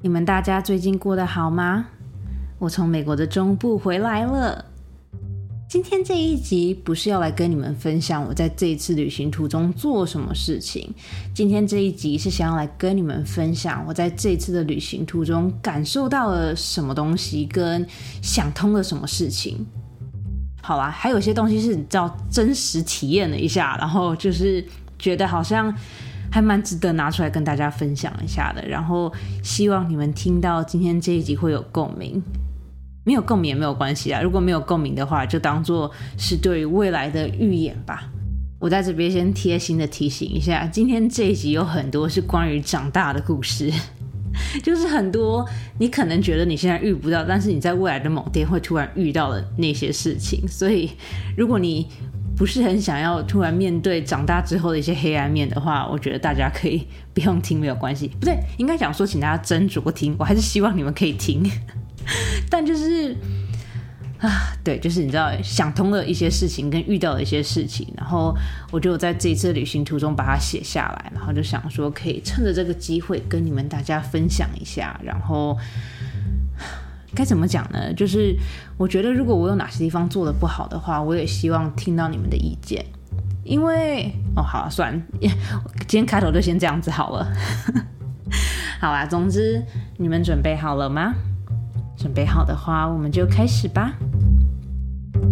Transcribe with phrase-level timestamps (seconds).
[0.00, 1.86] 你们大家最近过得好吗？
[2.60, 4.64] 我从美国的中部回来了。
[5.68, 10.94] 今天这一集不是要来跟你们分享我在这一次旅行途中做什么事情，
[11.34, 17.84] 今天这一集是想要来跟你们分享我在这次的旅行途中感受到了什么东西，跟
[18.22, 19.66] 想通了什么事情。
[20.62, 24.64] 好啦，还有些东西是你知道真实体验了一下，然后就是
[24.96, 25.74] 觉得好像。
[26.30, 32.22] 还蛮值得拿出来跟大家分享一下的，然后希望你们听到今天这一集会有共鸣，
[33.04, 34.20] 没有共鸣也没有关系啊。
[34.20, 38.10] 如果没有共鸣的话，就当做是对于未来的预演吧。
[38.60, 43.72] 我在这边先贴心的提醒一下，今天这一集有很多是关于长大的故事，
[44.64, 50.46] 就是很多你可能觉得你现在遇不到，但是你在未来的某天会突然遇到的那些事情。
[50.48, 50.90] 所以
[51.36, 51.86] 如果你
[52.38, 58.06] 不是很想要突然面对长大之后的一些黑暗面的话，我觉得大家可以不用听，没有关系。
[58.20, 60.14] 不对，应该讲说，请大家斟酌听。
[60.16, 61.42] 我还是希望你们可以听，
[62.48, 63.16] 但就是
[64.20, 68.32] 啊，对，就是你知道，想通了一些事情跟遇到的一些事情，然后
[68.70, 75.58] 我就在这一次旅行途中把它写下来，然后就想说，可以趁着这个机会跟你们大家分享一下，然后。
[77.18, 77.92] 该怎么讲呢？
[77.94, 78.32] 就是
[78.76, 82.84] 我觉得，如果我有哪些地方做的不好的话，我也希望听到你们的意见。
[83.42, 87.26] 因为哦，好了，算，今天开头就先这样子好了。
[88.80, 89.60] 好啦，总之
[89.96, 91.12] 你们准备好了吗？
[91.96, 93.94] 准备好的话，我们就开始吧。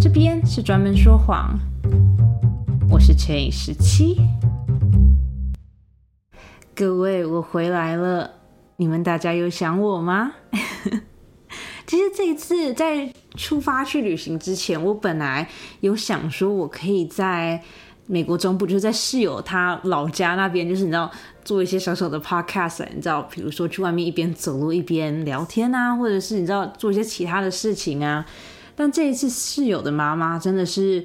[0.00, 1.56] 这边是专门说谎，
[2.90, 4.16] 我是乘以十七。
[6.74, 8.32] 各位，我回来了，
[8.76, 10.32] 你们大家有想我吗？
[11.86, 15.48] 其实这一次在出发去旅行之前，我本来
[15.80, 17.62] 有想说，我可以在
[18.06, 21.10] 美国中部，就是在室友他老家那边，就是你知道
[21.44, 28.26] 做一些小小的 podcast，你知道，比如说去外面一边走路一边聊天啊，或者是你知道做一些其他的事情啊。
[28.74, 31.04] 但这一次室友的妈妈真的是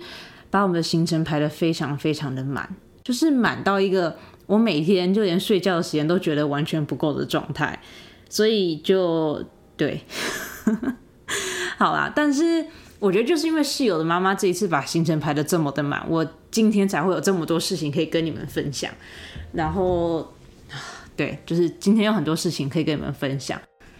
[0.50, 2.68] 把我们的行程排得非常非常的满，
[3.04, 7.80] 就是满到一个我每天就连睡觉的时间都觉得完全不够的状态，
[8.30, 9.44] 所以就
[9.78, 10.02] 对。
[11.78, 12.66] 好啦，但是
[13.00, 18.92] 我觉得就是因为室友的妈妈这一次把行程排的这么的满，我今天才会有这么多事情可以跟你们分享。
[19.54, 20.34] 然后，
[21.16, 23.60] 对，就是今天有很多事情可以跟你们分享。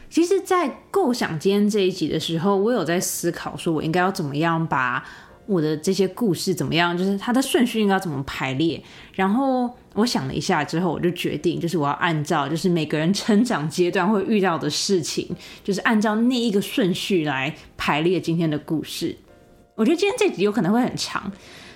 [0.10, 5.04] 其实，在构想今天这一集的时候，我有在思考，说我应该要怎么样把。
[5.48, 6.96] 我的这些故事怎么样？
[6.98, 8.82] 就是它的顺序应该怎么排列？
[9.16, 15.28] 然后我想了一下之后，我就决定，就是我要按照就是每个人成长阶段会遇到的事情，
[15.64, 19.16] 就是按照那一个顺序来排列今天的故事。
[19.76, 21.32] 我觉得今天这集有可能会很长，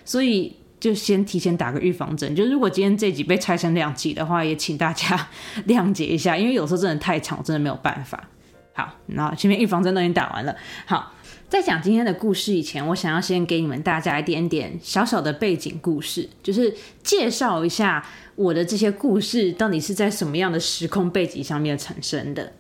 [0.06, 2.34] 所以就先提前打个预防针。
[2.36, 5.28] 就如果今天这集被拆成两集的话，也请大家
[5.68, 8.30] 谅解一下，因为有时候真的太长，真的没有办法。
[8.74, 10.56] 好，那前面预防针都已经打完了，
[10.86, 11.12] 好。
[11.56, 18.06] 在讲今天的故事以前，我想要先给你们大家一点点小小的背景故事，就是介绍一下
[18.36, 22.52] 我的这些故事到底是在什么样的时空背景上面产生的。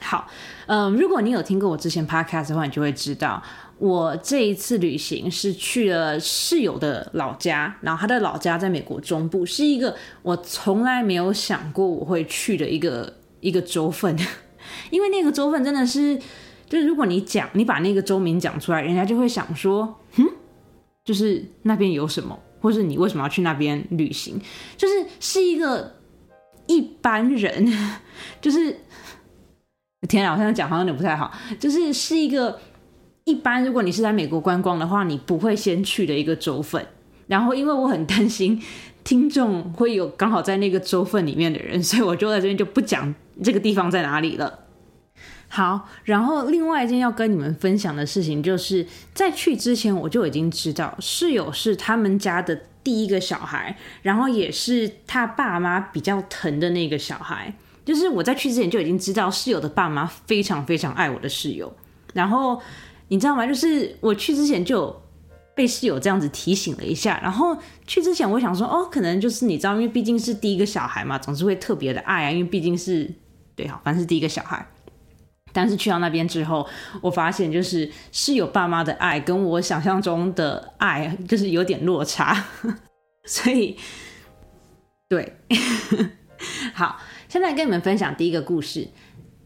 [0.00, 0.26] 好，
[0.64, 3.42] 嗯，如果你有听过我之前 podcast 的话，你就会知道
[3.76, 14.18] 我这一次旅行是去了室友的老家，然后他的老家在美国中部，是一个我从来没有想过我会去的一个一个州份，
[14.88, 16.18] 因为那个州份真的是。
[16.72, 20.26] 就是如果你讲，你把那个州名讲出来，人家就会想说，嗯，
[21.04, 24.40] 就是那边有什么，或是你为什么要去那边旅行？
[24.74, 25.96] 就是是一个
[26.66, 27.70] 一般人，
[28.40, 28.74] 就是
[30.08, 31.30] 天啊，我现在讲好像有点不太好，
[31.60, 32.58] 就是是一个
[33.24, 36.86] 一般，如果你是在美国观光的话，你不会先去的一个州份。
[37.26, 38.58] 然后，因为我很担心
[39.04, 44.60] 听众会有刚好在那个州份里面的人，所以我就在这边就不讲这个地方在哪里了。
[45.54, 57.54] 好，然后另外一件要跟你们分享的事情，就是在去之前我就已经知道室友是他们家的第一个小孩，然后也是他爸妈比较疼的那个小孩。
[57.84, 61.70] 就是我在去之前就已经知道室友的爸妈非常非常爱我的室友。
[62.14, 62.58] 然后
[63.08, 63.46] 你知道吗？
[63.46, 65.02] 就是我去之前就
[65.54, 67.20] 被室友这样子提醒了一下。
[67.22, 67.54] 然后
[67.86, 73.12] 去之前我想说，哦，可能就是你知道，因为毕竟是第一个小孩嘛，总是会特别的爱啊，因为毕竟是
[73.54, 74.66] 对好，反正是第一个小孩。
[75.52, 76.66] 但是去到那边之后，
[77.00, 82.44] 我发现就是是有爸妈的爱，跟我想象中的爱就是有点落差，
[83.26, 83.76] 所以
[85.08, 85.36] 对，
[86.74, 88.88] 好，现在跟你们分享第一个故事。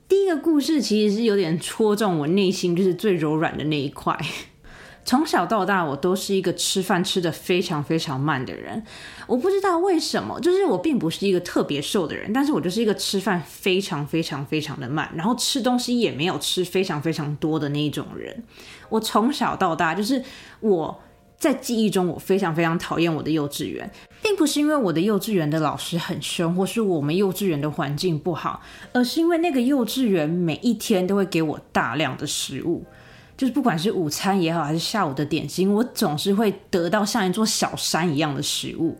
[0.09, 4.17] 第一个故事其实是有点戳中我内心就是最柔软的那一块。
[5.07, 8.83] 从小到大，我都是一个吃饭吃的非常非常慢的人。
[9.29, 18.43] 我不知道为什么，就是我并不是一个特别瘦的人，但是我就是一个吃饭非常非常非常的慢，然后吃东西也没有吃非常非常多的那一种人。
[18.89, 20.21] 我从小到大，就是
[20.59, 21.01] 我
[21.39, 23.89] 在记忆中，我非常非常讨厌我的幼稚园，
[24.21, 28.61] 并不是因为我的幼稚园的老师很凶，或是我们幼稚园的环境不好，
[28.93, 32.85] 而是因为那个幼稚园每一天都会给我大量的食物。
[33.37, 38.97] 就是不管是午餐也好，还是下午的点心，我总是会得到像一座小山一样的食物。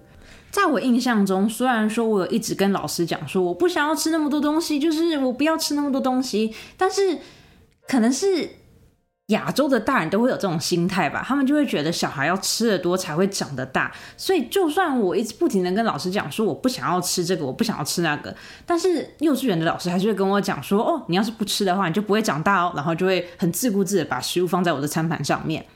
[0.51, 7.19] 在我印象中，虽然说我有一直跟老师讲说我不想要吃那么多东西，就是我不要吃那么多东西，但是
[7.89, 8.51] 可能是。
[9.29, 18.33] 亚洲的大人都会有这种心态吧，他们就会觉得小孩要吃的多才会长得大，所以就算我一直不停的跟老师讲说我不想要吃这个，我不想要吃那个，
[18.65, 25.67] 但是幼稚园的老师还是会跟我讲说，哦，你要是不吃的话，你就不会长大哦，然后就会很自顾自的把食物放在我的餐盘上面。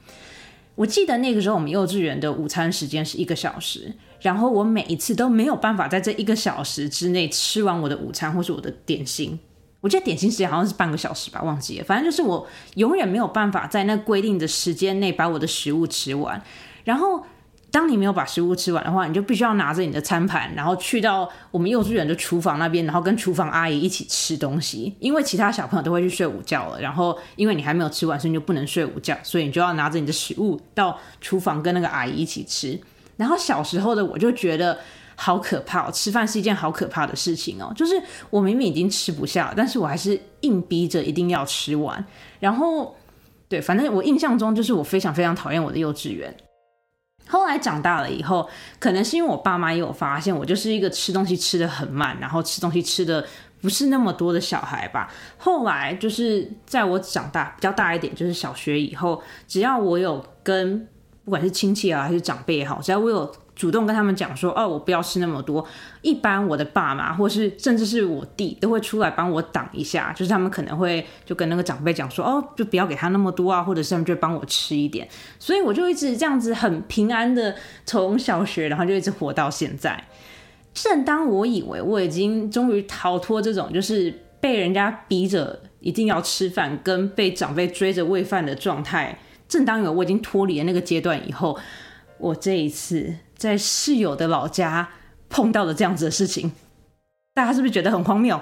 [0.76, 9.40] 我记得那个时候我们幼稚园的午餐时间是一个小时，然后我每一次都没有办法在这一个小时之内吃完我的午餐或是我的点心。
[9.80, 11.84] 我记得点心时间好像是半个小时吧，忘记了。
[11.84, 16.42] 反正就是我永远没有办法在那规定的时间内把我的食物吃完。
[16.84, 17.24] 然后，
[17.70, 24.94] 当你没有把食物吃完的话，你就必须要拿着你的餐盘，然后去到我们幼稚园的厨房那边，然后跟厨房阿姨一起吃东西。
[25.00, 32.78] 因为其他小朋友都会去睡午觉了，然后因为你还没有吃完，所以你就不能睡午觉，所以你就要拿着你的食物到厨房跟那个阿姨一起吃。
[33.16, 34.78] 然后小时候的我就觉得。
[35.22, 35.90] 好可怕！
[35.90, 37.70] 吃饭是一件好可怕的事情哦。
[37.76, 42.02] 就是我明明已经吃不下，但是我还是硬逼着一定要吃完。
[42.38, 42.96] 然后，
[43.46, 46.34] 对，反正我印象中就是我非常非常讨厌我的幼稚园。
[47.28, 53.22] 后来长大了以后，可能是因为我爸妈也有发现我就是一个吃东西吃的很慢，然后吃东西吃的
[53.60, 55.12] 不是那么多的小孩吧。
[55.36, 60.88] 后来就是在我长大比较大一点，就是小学以后，只要我有跟
[61.30, 63.32] 不管是亲戚啊还是长辈也好，只要我有。
[63.56, 65.62] 主动跟他们讲说，哦，我不要吃那么多。
[66.00, 70.14] 一般我的爸妈，或是甚至是我弟，都会出来帮我挡一下。
[70.14, 75.06] 就是他们可能会就跟那个长辈讲说，哦，就不要给他那么多啊，或者是他们就帮我吃一点。
[75.38, 77.54] 所以我就一直这样子很平安的
[77.84, 80.08] 从小学，然后就一直活到现在。
[80.72, 89.18] 正当我以为我已经终于逃脱这种就是被人家逼着一定要吃饭，跟被长辈追着喂饭的状态，
[89.50, 91.58] 正当有我已经脱离了那个阶段以后，
[92.16, 93.16] 我这一次。
[93.36, 94.90] 在室友的老家
[95.30, 96.52] 碰到了这样子的事情，
[97.32, 98.38] 大家是不是觉得很荒谬？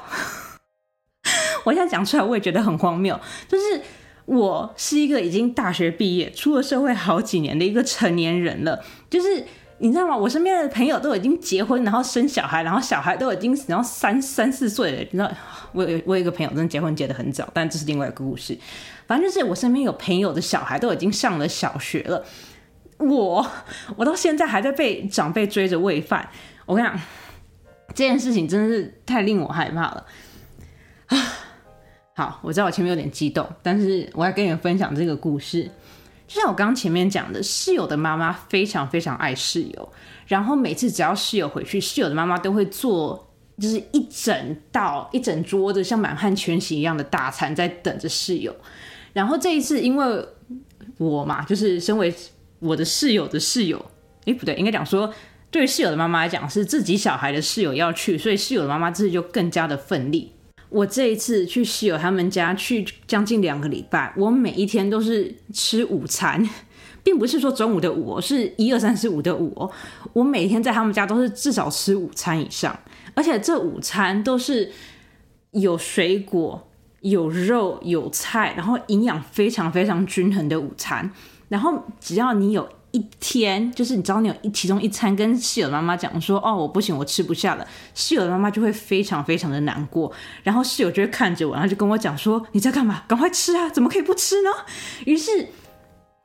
[1.65, 3.21] 我现在讲出来，我也觉得很荒谬。
[3.47, 3.81] 就是
[4.25, 8.85] 我是一个已经大学毕业、出了社会好几年的一个成年人了。
[9.09, 9.45] 就是
[9.81, 10.17] 你知道吗？
[10.17, 14.99] 我身边的朋友都已经结婚，然后生小孩，然后小孩都已经然后三三四岁了。
[14.99, 15.31] 你知道，
[15.73, 18.59] 我有我有一个朋友真的结婚结得很早，但这是另外一个故事。
[19.07, 22.25] 反正就是我身边有朋友的小孩都已经上了小学了。
[22.99, 23.47] 我
[23.97, 26.29] 我到现在还在被长辈追着喂饭，
[26.67, 27.01] 我跟你讲，
[27.89, 30.05] 这件事情真的是太令我害怕了
[31.07, 31.17] 啊！
[32.17, 35.71] 好，我知道我前面有点激动，但是我要跟你们分享这个故事。
[36.29, 39.93] 就像我刚刚前面讲的，室友的妈妈非常非常爱室友，
[40.27, 48.55] 然后每次只要室友回去，室友的妈妈都会做就是一整道、一整桌子像满汉全席一样的大餐在等着室友。
[49.15, 50.29] 然后这一次，因为
[50.99, 52.15] 我嘛，就是身为
[52.59, 53.83] 我的室友的室友，
[54.27, 55.13] 哎，不对，应该讲说，
[55.51, 60.35] 对于室友的妈妈来讲是自己小孩的室友要去，所以室友的妈妈这次就更加的奋力。
[60.70, 66.47] 我这一次去室友他们家去将近两个礼拜，我每一天都是吃午餐，
[67.02, 69.71] 并不是说中午的午，是一二三四五的午。
[70.12, 72.78] 我每天在他们家都是至少吃午餐以上，
[73.14, 74.71] 而且这午餐都是
[75.52, 76.69] 有水果、
[77.00, 81.11] 有肉、有菜，然后营养非常非常均衡的午餐。
[81.49, 90.11] 然后只要你有一天，就是你知道你有一其中一餐跟室友妈妈讲说，哦，我不行，我吃不下了，室友的妈妈就会非常非常的难过，
[90.42, 93.04] 然后室友就会看着我，然后就跟我讲说，你在干嘛？
[93.07, 93.68] 赶快吃啊！
[93.68, 94.50] 怎么可以不吃呢？
[95.04, 95.49] 于是，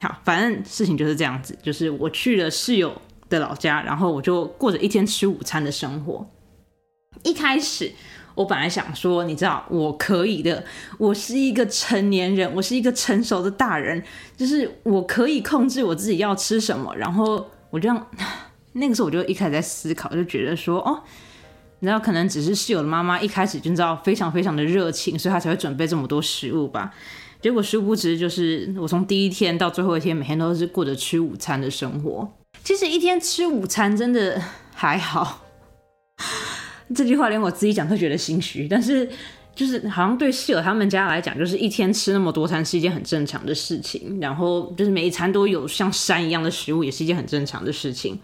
[0.02, 6.26] 好，反正事情就是这样子，就是我去了室友的老家，然后我就过着一天吃午餐的生活。
[7.24, 7.92] 一开始。
[8.36, 10.64] 我本来想说，你知道，我可以的。
[10.98, 14.04] 我是一个成年人，我是一个成熟的大人，
[14.36, 16.96] 就是我可以控制我自己要吃什么。
[16.96, 18.08] 然后我这样，
[18.74, 21.02] 那个时候我就一开始在思考，就觉得说，哦，
[21.80, 26.94] 你知道，可能只是室友的妈妈一开始就知道非常非常的热情，所以她才会准备这么多食物吧。
[27.40, 32.34] 结果殊不知，就是我从第一天到最后一天，每天都是过着吃午餐的生活。
[32.64, 34.42] 其实一天吃午餐真的
[34.74, 35.43] 还好。
[36.94, 39.10] 这句话连我自己讲都觉得心虚，但是
[39.56, 48.20] 就是好像对室友他们家来讲，就是一天吃那么多餐是一件很正常的事情，然后就是每一餐都有像山一样的食物，也是一件很正常的事情。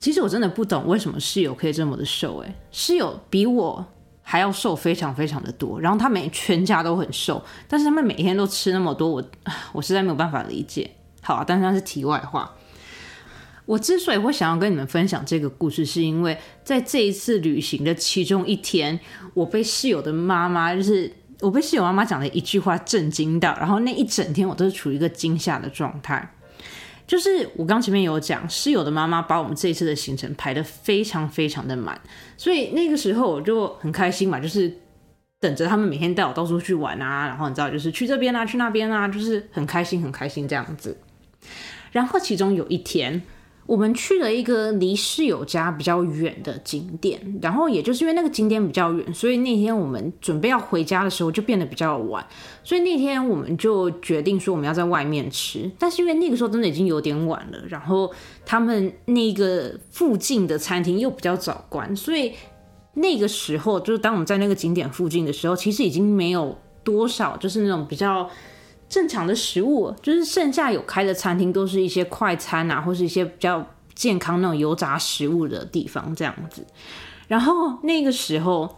[0.00, 3.84] 其实我真的不懂为什么室友可以这么的瘦，诶，室友比我
[4.22, 9.24] 还要瘦非常非常的多，然后他们全家都很瘦，但是他们每天都吃那么多，我
[9.72, 10.90] 我实在没有办法理解。
[11.22, 12.54] 好啊，但是那是题外话。
[13.66, 19.00] 我之所以会想要跟你们分享这个故事，是因为在这一次旅行的其中一天，
[19.32, 26.34] 我被室友的妈妈，就是我被室友妈妈讲的一句话震惊到，然后那一整天我都是处于一个惊吓的状态。
[27.06, 31.98] 就是我刚前面有讲，室友的妈妈把我们这一次的行程排的非常非常的满，
[32.36, 34.70] 所以那个时候我就很开心嘛，就是
[35.40, 40.98] 等着他们每天带我到处去玩啊，然后你知道，就是去这边啊，去那边啊，就是很开心很开心这样子。
[41.92, 43.22] 然后其中有一天。
[43.66, 52.26] 我们去了一个离室友家比较远的景点，然后也就是因为那个景点比较远，所以那天我们准备要回家的时候就变得比较晚，
[52.62, 55.70] 所以那天我们就决定说我们要在外面吃。
[55.78, 58.12] 但是因为那个时候真的已经有点晚了，然后
[58.44, 62.32] 他们那个附近的餐厅又比较早关，所以
[62.92, 68.28] 那个时候就是当我们在那个景点附近的时候，其实已经没有多少就是那种比较。
[68.88, 76.64] 正常的食物，就是剩下有开的餐厅，都是一些快餐啊，或是一些比较健康那种油炸食物的地方这样子。
[77.26, 78.76] 然后那个时候，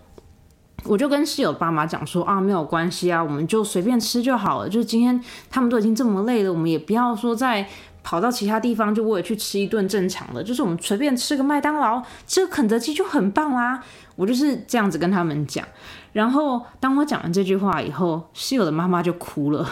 [0.84, 4.68] 我就跟室友爸妈讲说啊，没有关系啊，我们就随便吃就好了。
[4.68, 5.20] 就是今天
[5.50, 7.66] 他们都已经这么累了，我们也不要说再
[8.02, 10.42] 跑到其他地方，就为了去吃一顿正常的。
[10.42, 13.82] 就是我们随便吃个麦当劳，吃个肯德基就很棒啦。
[14.14, 15.66] 我就是这样子跟他们讲。
[16.12, 19.68] 然后当我讲完这句话以后，室友的妈妈就哭了。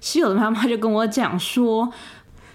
[0.00, 1.92] 室友的妈妈就跟我讲说：“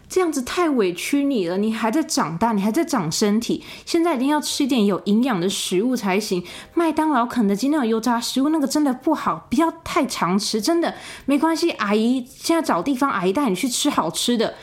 [0.08, 6.44] 这样子太委屈你了，你还在长大，你还在长身体，现在一定要吃一点有营养的食物才行。
[6.74, 10.62] 麦当劳、肯德基那种油炸食物，那个真的不好，不要太常吃。
[10.62, 10.94] 真的
[11.26, 14.54] 没关系，阿姨现在找地方，阿姨带你去吃好吃的。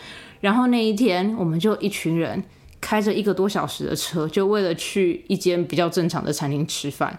[0.41, 2.43] 然后那一天，我们就一群人
[2.81, 7.19] 开着一个多小时的车，就为了去一间比较正常的餐厅吃饭。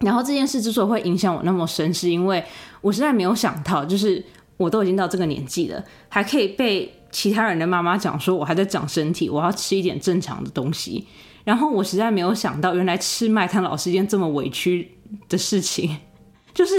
[0.00, 2.44] 然后这件事之所以会影响我那么深，是因为
[2.80, 4.22] 我实在没有想到，就是。
[4.62, 11.06] 我都已经到这个年纪了，还可以被其他人的妈妈讲说我还在长身体，我要吃一点正常的东西。
[11.44, 14.96] 然后我实在没有想到，原来吃麦当劳是一件这么委屈
[15.28, 15.98] 的事情。
[16.54, 16.78] 就是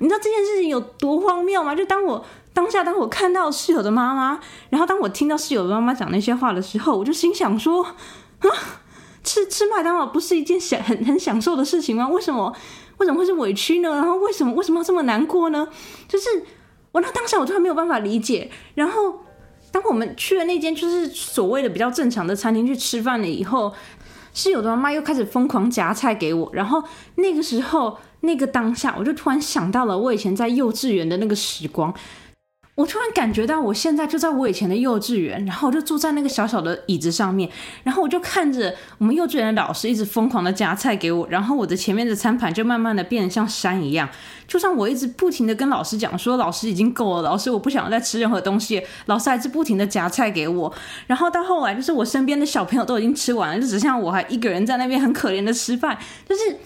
[0.00, 1.74] 你知道这件事情有多荒谬吗？
[1.74, 8.48] 就当我当下，当我看到室友的妈妈，然后当我听到室友的妈妈讲那些话的时候，我就心想说：啊，
[9.22, 12.08] 吃吃麦当劳不是一件享很很享受的事情吗？
[12.08, 12.54] 为什么？
[12.98, 13.90] 为什么会是委屈呢？
[13.90, 15.66] 然后为什么为什么要这么难过呢？
[16.06, 16.28] 就是
[16.92, 18.50] 我那当下我突然没有办法理解。
[18.74, 19.20] 然后
[19.72, 23.72] 当我们去了那间就是所谓的比较正常的餐厅去吃饭了以后，
[24.34, 26.50] 室友的妈妈又开始疯狂夹菜给我。
[26.52, 26.82] 然后
[27.16, 31.92] 那个时候那个当下，我就突然想到了我以前在幼稚园的那个时光。
[32.78, 37.50] 我突然感觉到，我现在就在我以前的幼稚园，然后我就坐在那个小小的椅子上面，
[37.82, 44.08] 然后我就看着我们幼稚园的老师一直疯狂的夹菜给我，然后我的前面的餐盘就慢慢的变得像山一样，
[44.46, 50.72] 就算我一直不停的跟老师讲说，老师已经够了，老师我不想再吃任何东西，老师还是不停的夹菜给我，
[51.08, 56.56] 然后到后来就是我身边的小朋友都已经吃完了，就只剩下我还一个人在那边很可怜的吃饭，就是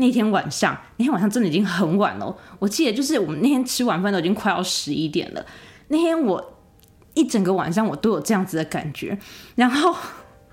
[0.00, 2.36] 那天晚上，那天晚上真的已经很晚了。
[2.58, 5.46] 我记得就是我们那天吃晚饭都已经快要十一点了。
[5.88, 6.58] 那天我
[7.14, 9.16] 一整个晚上我都有这样子的感觉，
[9.54, 9.94] 然后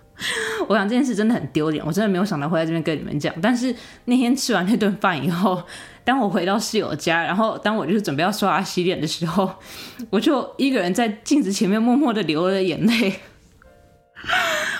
[0.67, 3.33] 我想这件事真的很丢脸，我真的没有想到会在这边跟你们讲。
[3.41, 3.73] 但是
[4.05, 5.63] 那天吃完那顿饭以后，
[6.03, 9.49] 当我回到室友家，然后当我就是准备要刷牙洗脸的时候，
[10.09, 13.19] 我就一个人在镜子前面默默的流了眼泪，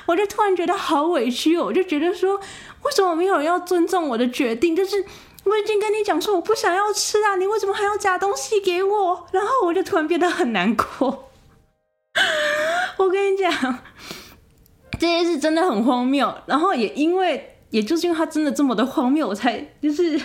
[0.08, 2.40] 我就突然觉得好委屈哦，我就觉得说
[2.84, 5.06] 为什么没有人要尊重我的决定，就是。
[5.44, 9.26] 我已经跟你讲说我不想要吃啊，你为什么还要夹东西给我？
[9.32, 11.30] 然后我就突然变得很难过。
[12.98, 13.80] 我跟你讲，
[15.00, 16.36] 这件事真的很荒谬。
[16.48, 20.20] 然后也因为，也就是因为它真的这么的荒谬，我才就是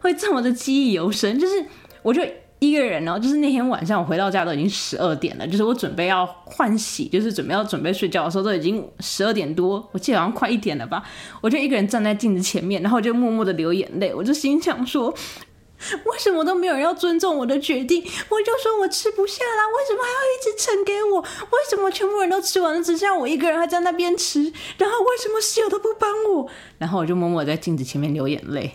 [0.00, 1.38] 会这么的记忆犹深。
[1.38, 1.64] 就是
[2.02, 2.22] 我就。
[2.62, 11.02] 一个人呢，就是那天晚上我回到家都已经十二点了，就是我准备要换洗，就是准备要准备睡觉的时候都已经十二点多，我记得好像快一点了吧。
[11.40, 14.14] 我就一个人站在镜子前面，然后就默默的流眼泪。
[14.14, 18.00] 我就心想说，为什么都没有人要尊重我的决定？
[18.00, 21.20] 我就说我吃不下啦，为什么还要一直盛给我？
[21.20, 24.40] 为什么全部人都吃完了，只剩下我一个人还在那边吃？
[24.78, 26.48] 然后为什么室友都不帮我？
[26.78, 28.70] 然后我就默默在镜子前面流眼泪。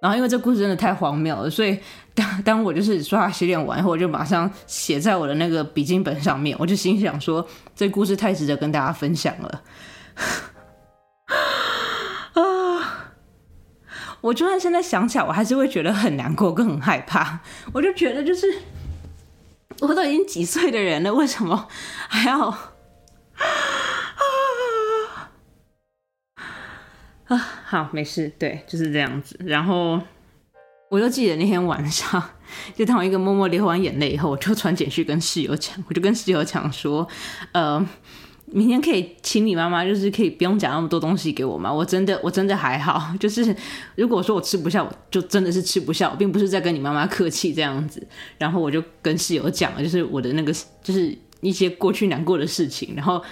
[0.00, 1.78] 然后因为这故事真的太荒谬了，所以。
[2.18, 6.56] 当 当我就是刷牙洗脸完以后，我就马上写在我的那个笔记本上面。
[6.58, 7.46] 我就心想说，
[7.76, 9.62] 这故事太值得跟大家分享了。
[12.34, 13.12] 啊！
[14.20, 17.38] 我就算现在想起来，我还是会觉得很难过，跟很害怕。
[17.72, 18.48] 我就觉得，就是
[19.80, 21.68] 我都已经几岁的人了，为什么
[22.08, 22.48] 还要
[27.26, 27.36] 啊？
[27.64, 29.38] 好，没事，对，就是这样子。
[29.44, 30.00] 然后
[30.90, 32.22] 我就记得那天晚上，
[32.74, 37.06] 就当我一个默默流完眼泪以后，我就传简讯跟室友讲，我就跟室友讲说，
[37.52, 37.86] 呃。
[38.50, 41.70] 明天可以请你妈妈，就是可以不用讲那么多东西给我吗？
[41.70, 43.12] 我真的，我真的还好。
[43.20, 43.54] 就是
[43.94, 48.02] 如果说我吃不下，我就真的是吃不下，并不是在跟你妈妈客气这样子。
[48.38, 50.50] 然后我就跟室友讲了，就是我的那个，
[50.82, 52.94] 就是一些过去难过的事情。
[52.96, 53.22] 然后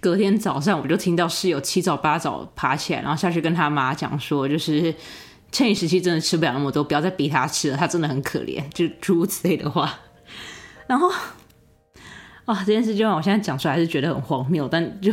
[0.00, 4.92] 隔天早上，我就听到室友七早八早爬起来，然后下去跟他妈讲说，就是
[5.56, 10.00] 趁你时期真的吃不了那么多，不要再逼他吃了，他真的很可怜，就诸如此类的话。
[10.86, 11.10] 然后。
[12.44, 15.12] 啊，这件事就让我现在讲出来还是觉得很荒谬，但就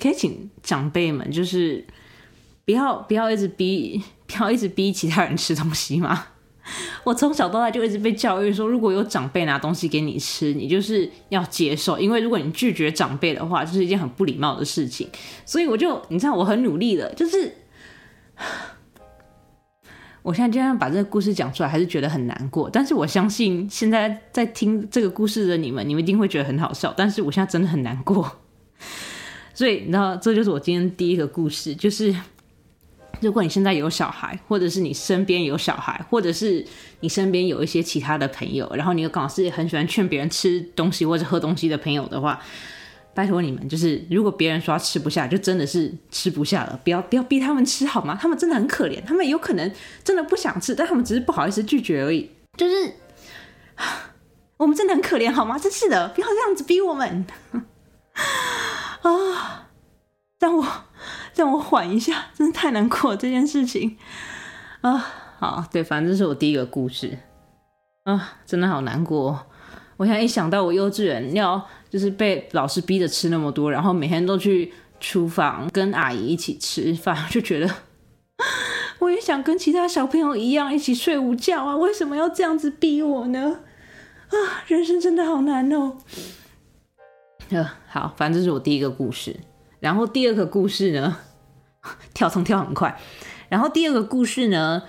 [0.00, 1.84] 可以请长辈们就是
[2.64, 6.28] 不要不要一直逼，不要一直逼其他人吃东西嘛？
[7.04, 15.06] 我从小到大就一直被教育说，如果有长辈拿东西给你吃，你就是要接受，因为如果你拒绝长辈的话，就是一件很不礼貌的事情。
[15.44, 17.58] 所以我就你知道，我很努力的，就是。
[20.22, 22.70] 我现在这样把这个故事讲出来，还是觉得很难过。
[22.70, 26.94] 但是我相信现在在听这个故事的你们，你们一定会觉得很好笑。
[26.96, 28.38] 但是我现在真的很难过，
[29.52, 31.74] 所以你知道，这就是我今天第一个故事。
[31.74, 32.14] 就是
[33.20, 36.64] 如果你现在有小孩，或者是你身边有小孩，或者是
[37.00, 42.40] 你身边有一些其他的朋友，然后你又刚好是很喜欢劝别人吃东西或者喝东西的朋友的话。
[43.14, 48.18] 拜托你们，就是如果别人说吃不下，就真的是吃不下了，不要不要逼他们吃好吗？
[48.20, 52.30] 他们真的很可怜，他们有可能真的不想吃，但他们只是不好意思拒绝而已。
[52.56, 52.94] 就是
[54.58, 55.58] 我们真的很可怜好吗？
[55.58, 57.26] 真是的，不要这样子逼我们
[59.02, 59.68] 啊！
[60.38, 60.66] 让我
[61.34, 63.96] 让我缓一下，真的太难过这件事情
[64.80, 64.96] 啊！
[65.38, 67.18] 好，对，反正这是我第一个故事
[68.04, 69.46] 啊，真的好难过。
[70.02, 71.64] 我现在一想到我幼稚园要。
[71.92, 77.70] 就是被老师逼着吃那么多，然后每天都去厨房跟阿姨一起吃饭， 就觉得
[78.98, 81.76] 我也想跟其他小朋友一样一起睡午觉啊！
[81.76, 83.58] 为什么要这样子逼我呢？
[84.30, 85.98] 啊，人生真的好难哦。
[87.50, 89.40] 呃，好，反正这是我第一个故事。
[89.78, 91.18] 然后第二个故事呢，
[92.14, 92.98] 跳层跳很快。
[93.50, 94.84] 然后第二个故事呢，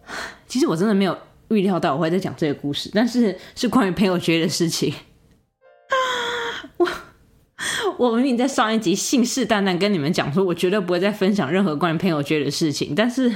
[0.48, 4.92] 其实我真的没有预料到我会在讲这个故事，但是是关于朋友圈的事情。
[6.78, 6.86] 我
[7.98, 12.94] 我明明在上一集信誓旦旦跟你们讲说，我绝对不会再分享任何关于朋友圈的事情。
[12.94, 13.34] 但是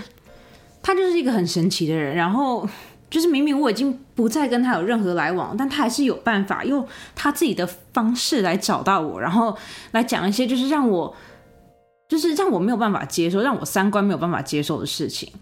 [0.83, 2.68] 他就是一个很神奇的人，然后
[3.09, 9.57] 就是明明我已经不再跟他有任何来往，但他还是有办法用他自己的方式来找到我，然后
[9.92, 11.16] 来讲一些就是让我
[12.09, 15.33] 就是让我没有办法接受，让我三观没有办法接受的事情。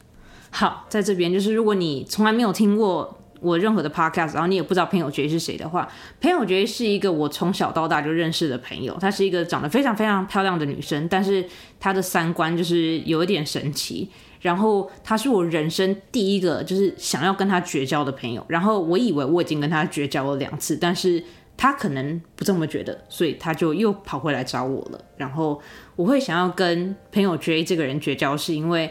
[0.50, 3.14] 好，在这边就是如果你从来没有听过。
[3.40, 5.88] 我任何的 podcast，然后你也不知道朋友觉是谁的话，
[6.20, 11.44] 朋友觉是一个我从小到大就认识的朋友，她是一个长得非常非常漂亮的女生，但是
[11.78, 14.10] 她的三观就是有一点神奇。
[14.40, 18.44] 然后她是我人生第一个就是想要跟她绝交的朋友。
[18.48, 21.22] 然后我以为我已经跟她绝交了两次，但是
[21.56, 25.00] 她可能不这么觉得，所以她就又跑回来找我了。
[25.16, 25.62] 然后
[25.94, 28.90] 我会想要跟朋友 J 这个人绝交，是因为。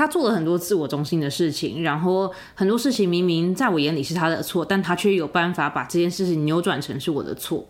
[0.00, 7.62] 他做了很多自我中心的事情，然后很多事情明明在我眼里是他的错，但他却有办法把这件事情扭转成是我的错。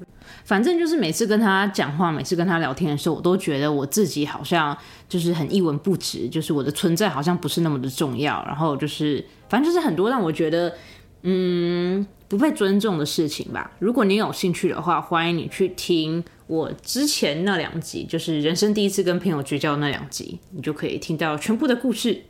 [0.44, 4.76] 反正就是每次跟他讲话，每次跟他聊天的时候，我都觉得我自己好像
[5.08, 8.44] 就是很一文不值，就是我的存在好像不是那么的重要。
[8.46, 10.72] 然后就是，反正就是很多让我觉得
[11.22, 13.72] 嗯不被尊重的事情吧。
[13.80, 16.22] 如果你有兴趣的话，欢迎你去听。
[16.46, 22.22] 我之前那两集就是人生第一次跟朋友绝交那两集，你就可以听到全部的故事。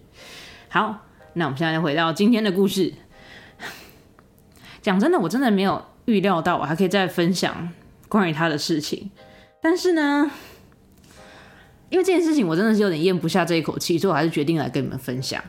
[0.70, 2.94] 好，那我们现在回到今天的故事。
[4.80, 7.70] 讲真的，我真的没有预料到我还可以再分享
[8.08, 9.10] 关于他的事情。
[9.60, 10.30] 但是呢，
[11.90, 15.44] 因为这件事情我真的是有点咽不下这一口气，所以我还是决定来跟你们分享。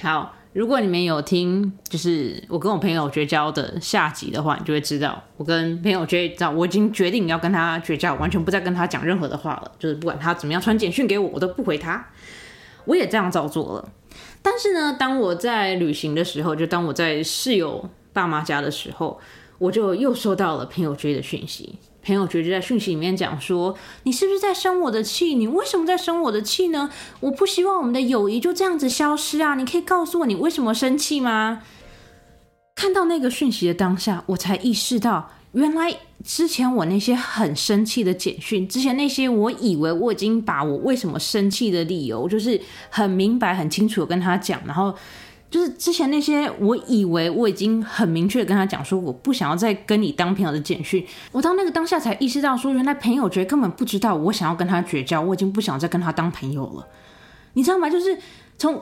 [0.00, 0.34] 好。
[0.52, 9.72] 如果你们有听，就是我跟我朋友绝交的下集的话，你就会知道，我跟朋友绝交，我已经决定要跟他绝交，完全不再跟他讲任何的话了。
[9.78, 12.06] 就是不管他怎么样传简讯给我，我都不回他。
[12.84, 13.88] 我也这样照做了。
[14.42, 19.18] 但是呢，当我在旅行的时候，就当我在室友爸妈家的时候，
[19.56, 21.78] 我就又收到了朋友追的讯息。
[22.04, 25.34] 朋友觉得在讯息里面讲说，你是不是在生我的气？
[25.34, 26.90] 你为什么在生我的气呢？
[27.20, 29.54] 我不希望我们的友谊就这样子消失啊！
[29.54, 31.62] 你可以告诉我你为什么生气吗？
[32.74, 42.60] 看到那个讯息的当下，我才意识到，原来之前我那些很生气的简讯，之前那些我以为我已经把我为什么生气的理由，就是
[42.90, 44.92] 很明白、很清楚的跟他讲，然后
[45.52, 56.88] 就是之前那些我以为我已经很明确跟他讲说我不想要再跟你当朋友的简讯，我到那个当下才意识到说，原来朋友觉得根本不知道我想要跟他绝交，我已经不想再跟他当朋友了，
[57.52, 57.90] 你知道吗？
[57.90, 58.18] 就是。
[58.58, 58.80] 从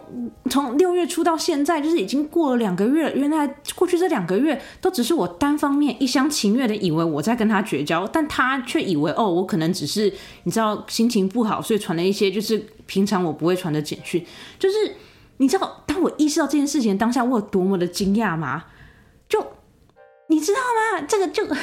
[0.51, 3.11] 从六月初到现在，就是已经过了两个月。
[3.15, 14.23] 原来过去这两个月都只是我单方面一厢情愿的以为我在跟他绝交，但他却以为哦，我可能只是你知道心情不好，所以传了一些就是平常我不会传的简讯。
[14.59, 14.75] 就是
[15.41, 18.67] 你知道，当我意识到这件事情当下，我有多么的惊讶吗？
[19.27, 19.55] 就
[20.29, 21.01] 你知道吗？
[21.09, 21.55] 这个就 你知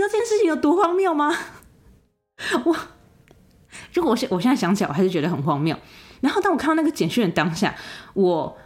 [0.00, 1.36] 道这件事情有多荒谬吗？
[2.64, 2.76] 我
[3.92, 5.76] 如果我现我现在想起来，我还是觉得很荒谬。
[6.20, 7.74] 然后当我看到那个简讯的当下，
[8.14, 8.56] 我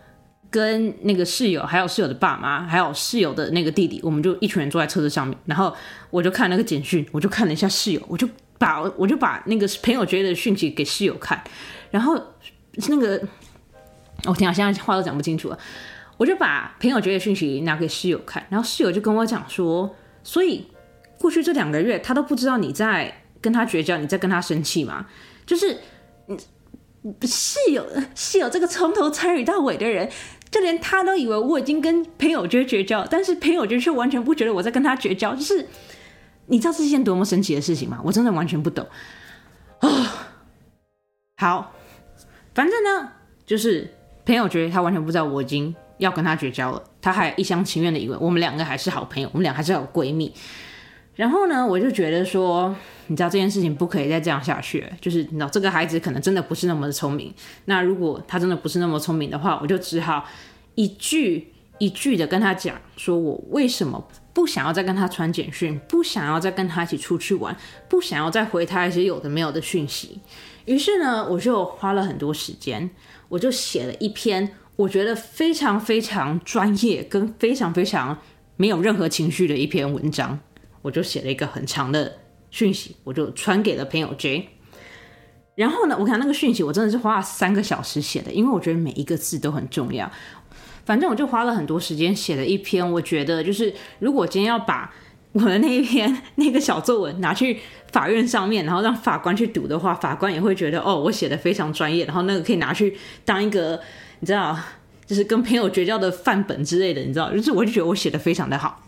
[0.51, 5.39] 跟那个室友，还有室友的爸妈，还有室友的那个弟弟，我们就一群人坐在车子上面。
[5.47, 5.75] 然后
[6.11, 11.43] 我就看那个简讯，我就看了一下室友，我就把我就把那个朋友觉得的讯息给室友看。
[11.91, 12.15] 然后
[12.89, 13.21] 那个
[14.25, 15.59] 我天啊，现在话都讲不清楚了。
[16.17, 20.67] 我就把朋友觉得讯息拿给室友看，然后室友就跟我讲说，所以
[21.19, 25.07] 过去这两个月他都不知道你在跟他绝交，你在跟他生气吗？
[25.45, 25.79] 就是
[26.29, 26.39] 嗯。
[27.23, 27.87] 室友，
[28.17, 30.11] 室友这个从头参与到尾的人，
[30.51, 35.33] 就连他都以为我已经跟朋友绝绝交，但是朋友绝却完全不觉得我在跟他绝交。
[35.33, 35.69] 就是
[36.47, 38.01] 你知道这是件多么神奇的事情吗？
[38.03, 38.85] 我真的完全不懂
[39.79, 40.27] 啊。
[41.37, 41.76] 好，
[42.57, 43.13] 反正呢，
[43.47, 43.89] 就是
[44.25, 50.33] 朋友觉得他完全不知道我已经要跟他绝交了，他还一厢情愿的以为我们两个还是好朋友，我们俩还是好闺蜜。
[51.15, 52.75] 然后呢，我就觉得说。
[53.09, 57.33] 你知道这件事情不可以再这样下去，就是你知道这个孩子可能真的不是那么的聪明。
[57.67, 60.27] 那如果他真的不是那么聪明的话，我就只好
[60.75, 67.57] 一句一句的跟他讲，说我为什么不想要再跟他传简讯，不想要再跟他一起出去玩，
[67.89, 70.19] 不想要再回他一些有的没有的讯息。
[70.67, 72.91] 于是呢，我就花了很多时间，
[73.29, 78.19] 我就写了一篇我觉得非常非常专业跟非常非常
[78.57, 80.39] 没有任何情绪的一篇文章，
[80.83, 82.19] 我就写了一个很长的。
[82.49, 84.49] 讯息我就传给了朋友 J，
[85.57, 90.11] 然后呢，我看那个讯息我真的是花了三个小时写的，因为我觉得每一个字都很重要。
[90.87, 94.95] 反正我就花了很多时间写了一篇，我觉得就是如果今天要把
[95.37, 97.59] 我的那一篇 那个小作文拿去
[97.93, 103.79] 法院上面，然后让法官去读的话，法官也会觉得哦，我写的非常专业，然后那个可以拿去当一个
[104.21, 104.59] 你知道，
[105.05, 108.83] 就是跟朋友绝交的范本之类的，你知道，就是我就觉得我写的非常的好。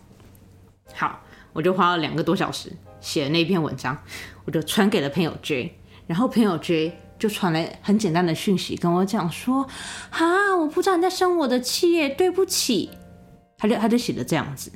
[0.93, 1.21] 好，
[1.53, 2.71] 我就花了两个多小时。
[2.99, 3.97] 写的那篇文章，
[4.43, 5.73] 我就传给了朋友 J，
[6.05, 9.65] 然后朋友 J 就传来很简单的讯息跟我讲说
[10.11, 12.89] ：“啊，我不知道你在生我的气耶，对不起。”
[13.57, 14.69] 他就他就写的这样子，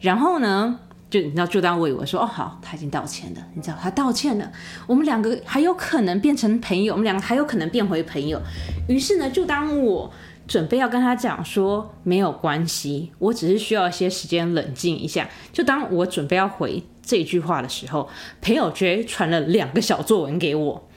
[0.00, 0.80] 然后呢，
[1.10, 4.50] 就你知道，就当我以为说：“哦，好，他已经道歉了。”你知道，他道歉了，
[4.86, 8.40] 我们两个还有可能变成朋友，我们两个还有可能变回朋友。
[8.88, 10.12] 于是呢，就当我
[10.46, 16.82] 准备要跟他讲说没有关系，我只是需要一些时间冷静一下，就当我准备要回。
[17.02, 18.08] 这句话的时候，
[18.40, 20.88] 朋友 J 传了两个小作文给我。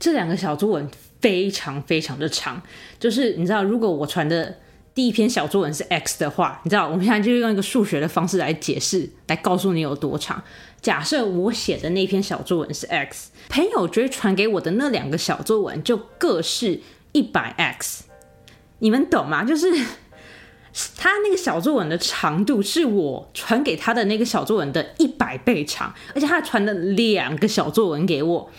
[0.00, 2.60] 这两个小作文非常非常的长，
[2.98, 4.56] 就是你知道，如果我传的
[4.94, 10.42] 第一篇小作文是 X 的话，你知道，我们现在就用一个数学的方式来解释，来告诉你有多长。
[10.80, 16.80] 假设我写的那篇小作文是 X，朋友追传给我的那两个小作文就各是
[17.12, 18.04] 一百 X，
[18.80, 19.44] 你们懂吗？
[19.44, 19.66] 就是。
[20.96, 28.50] 他那个小作文的长度是我传给他的那个小作文的一百倍长，而且他传了两个小作文给我。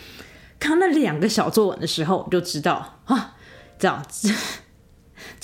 [0.60, 3.34] 看那两个小作文的时候，就知道啊，
[3.80, 4.32] 这样子，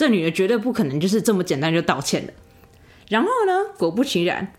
[0.01, 2.33] 这女的绝对不可能就是这么简单就道歉的。
[3.11, 4.51] 然后呢，果不其然。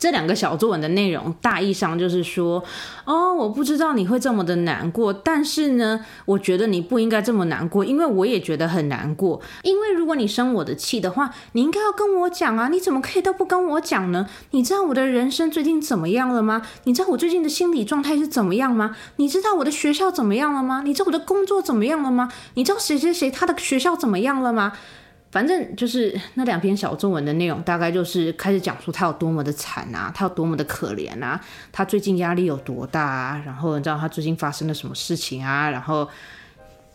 [0.00, 2.64] 这两个小作文的内容大意上就是说，
[3.04, 9.42] 哦，我不知道你会这么的难过，但是呢，我觉得你不应该这么难过，因为我也觉得很难过。
[9.62, 14.26] 因为如果你生我的气的话，你应该要跟我讲啊，你怎么可以都不跟我讲呢？
[14.52, 16.62] 你知道我的人生最近怎么样了吗？
[16.84, 18.96] 你知道我最近的心理状态是怎么样吗？
[19.16, 20.80] 你知道我的学校怎么样了吗？
[20.82, 22.32] 你知道我的工作怎么样了吗？
[22.54, 24.72] 你知道谁谁谁他的学校怎么样了吗？
[25.30, 31.40] 反正就是那两篇小作文的内容，大概就是开始讲述他有多么的惨啊，他有多么的可怜啊，
[31.70, 36.08] 他最近压力有多大啊，然后你知道他最近发生了什么事情啊，然后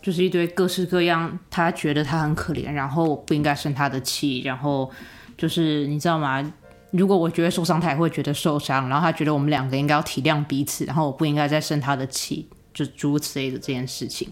[0.02, 4.92] 就是一堆各式各样，他觉得他很可怜，然后不应该生他的气，然后
[5.38, 6.44] 就是你知道吗？
[6.92, 14.28] 如果我觉得受伤，他也会觉得受伤，然后他觉得我们两个应该要体谅彼此，然后我不应该再生他的气，就诸如此类的这件事情，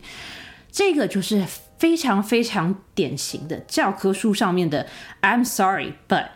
[0.70, 1.42] 这个就是。
[1.84, 4.88] 非常非常典型的教科书上面的
[5.22, 6.30] "I'm sorry, but"，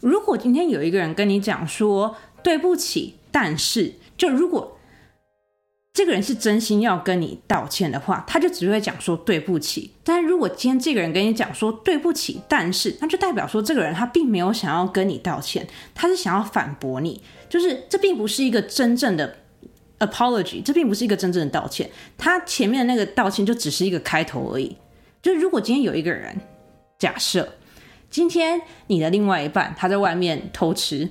[0.00, 4.78] 如果今天有一个人跟你讲说对不起，但是就如果。
[5.94, 9.90] 这个人是真心要跟你道歉的话，他就只会讲说对不起。
[10.04, 19.38] 但如果今天这个人跟你讲说对不起，但是那就代表说这个人他并没有想要跟你道歉，他是想要反驳你，就是这并不是一个真正的
[19.98, 21.88] apology，这并不是一个真正的道歉。
[22.16, 24.76] 他前面那个道歉就只是一个开头而已。
[25.22, 26.36] 就是如果今天有一个人，
[26.98, 27.54] 假设
[28.10, 31.10] 今天你的另外一半他在外面偷吃。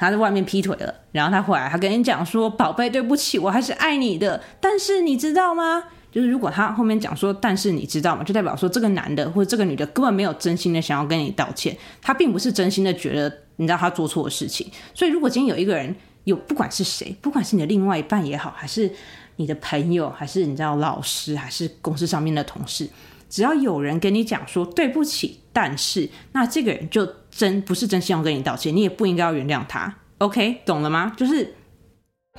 [0.00, 5.82] 他在外面劈腿了，然后他回来，他跟你讲说：“宝贝，对不起，我还是爱你的。”但是你知道吗？
[6.12, 14.70] 就是如果他后面讲说：“但是你知道吗？”就代表说这个男的或者这个女的根本没有真心的想要跟你道歉，他并不是真心的觉得你知道他做错的事情。
[14.94, 15.92] 所以如果今天有一个人
[16.28, 18.90] 有不管是谁，不管是你的另外一半也好，还是
[19.36, 22.88] 你的朋友，还是你知道老师，还是公司上面的同事，
[23.28, 27.08] 只要有人跟你讲说对不起，但是那这个人就。
[27.30, 29.94] 真不是真心要跟你道歉，你也不应该要原谅他。
[30.16, 31.14] OK，懂了吗？
[31.16, 31.54] 就是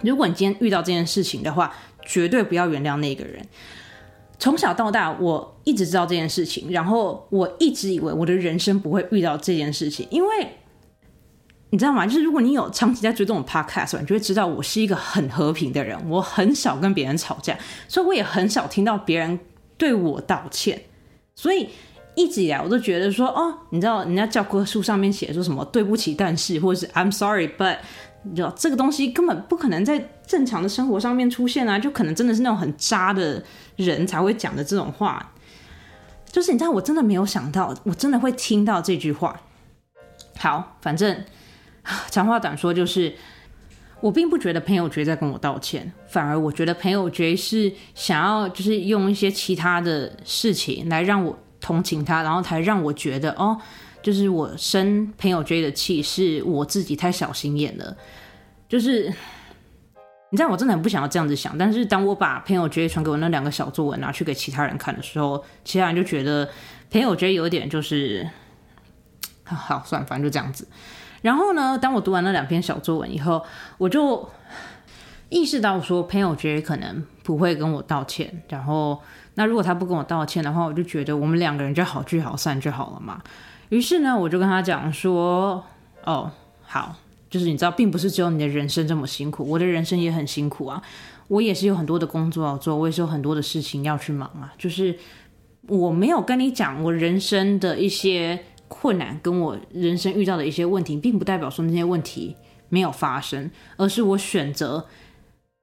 [0.02, 1.73] 如果你今天遇到这件事情的话，
[2.06, 3.41] 绝对不要原谅那个人。
[4.39, 10.30] 从小到大，我一直知道这件事情，然后我一直以为我的人生不会遇到这件事情，因为
[11.70, 12.06] 你知道吗？
[12.06, 19.40] 就是如果你有长期在追这种 podcast，你就会知道我是一个很和平的人，我很少跟别人吵架，所以我也很少听到别人
[19.78, 20.82] 对我道歉，
[21.36, 21.70] 所以。
[22.16, 27.78] 一直以来，我都觉得说，哦，你知道，人家教科书上面写说什么“对不起，但是”或者是 “I'm sorry but”，
[28.24, 33.42] 你知道这个东西根本不可能在正常的生活上面出现啊，就可能真的是那种很渣的
[33.78, 35.32] 人才会讲的这种话。
[36.30, 39.40] 就是你知道，我真的没有想到，我真的会听到这句话。
[40.36, 41.24] 好，反正
[42.10, 43.13] 长话短说，就是
[44.02, 51.38] 我并不觉得朋友觉在跟我道歉，反而我觉得朋友觉是想要就是用一些其他的事情来让我。
[51.62, 53.60] 同情他，然后才让我觉得哦，
[54.02, 57.97] 就是我生朋友 J 的气，是我自己太小心眼了。
[58.69, 59.13] 就是
[60.30, 61.58] 你知道，我真的很不想要这样子想。
[61.58, 66.49] 但是当我把朋友 J 传给我那两个小作文拿去给其他人看的时候，其他人就觉得
[66.89, 68.25] 朋友 J 有点就是
[69.43, 70.65] 好，算反正就这样子。
[71.22, 73.44] 然后呢，当我读完那两篇小作文以后，
[73.78, 74.30] 我就
[75.30, 79.00] 意识到说，朋友觉得可能不会跟我道歉，然后。
[79.36, 83.22] 那如果他不跟我道歉的话，我就觉得我们两个人就好聚好散就好了嘛。
[83.70, 85.64] 于是呢，我就跟他讲说
[86.04, 86.30] ：“哦，
[86.64, 86.94] 好，
[87.30, 90.82] 就是你知道，并不是只有你的人生这么辛苦，我的人生也很辛苦啊。
[91.30, 94.52] 我也是有很多的工作要做，我也是有很多的事情要去忙啊。
[94.58, 94.94] 就是
[95.68, 102.38] 我没有跟你讲我人生的一些困难，跟我人生遇到的一些问题，并不代表说那些问题
[102.70, 104.86] 没有发生，而是我选择。”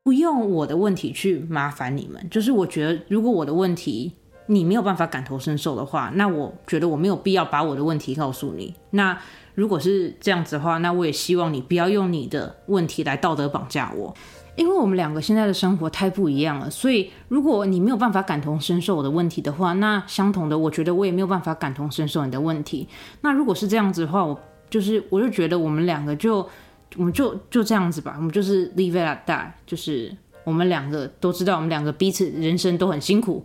[0.07, 4.13] 不用我的问题去麻烦你们，就是我觉得如果我的问题
[4.47, 8.73] 你没有办法感同身受的话，那我觉得我没有必要把我的问题告诉你。
[8.91, 9.19] 那
[9.57, 14.15] 如果是这样子的话，那我也希望你不要用你的问题来道德绑架我，
[14.57, 16.69] 因为我们两个现在的生活太不一样了。
[16.69, 22.89] 所以如果你没有办法感同身受我的问题的话，那相同的，我觉得我也没有办法感同身受你的问题。
[23.21, 26.49] 那如果是这样子的话，我就是我就觉得我们两个就。
[26.97, 33.45] 我们就就这样子吧，我们就是 leave it at that，就是我们两个都知道，我们两个彼此人生都很辛苦，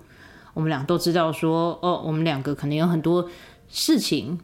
[0.54, 3.28] 我们俩都知道说，哦，我们两个可能有很多
[3.68, 4.40] 事情，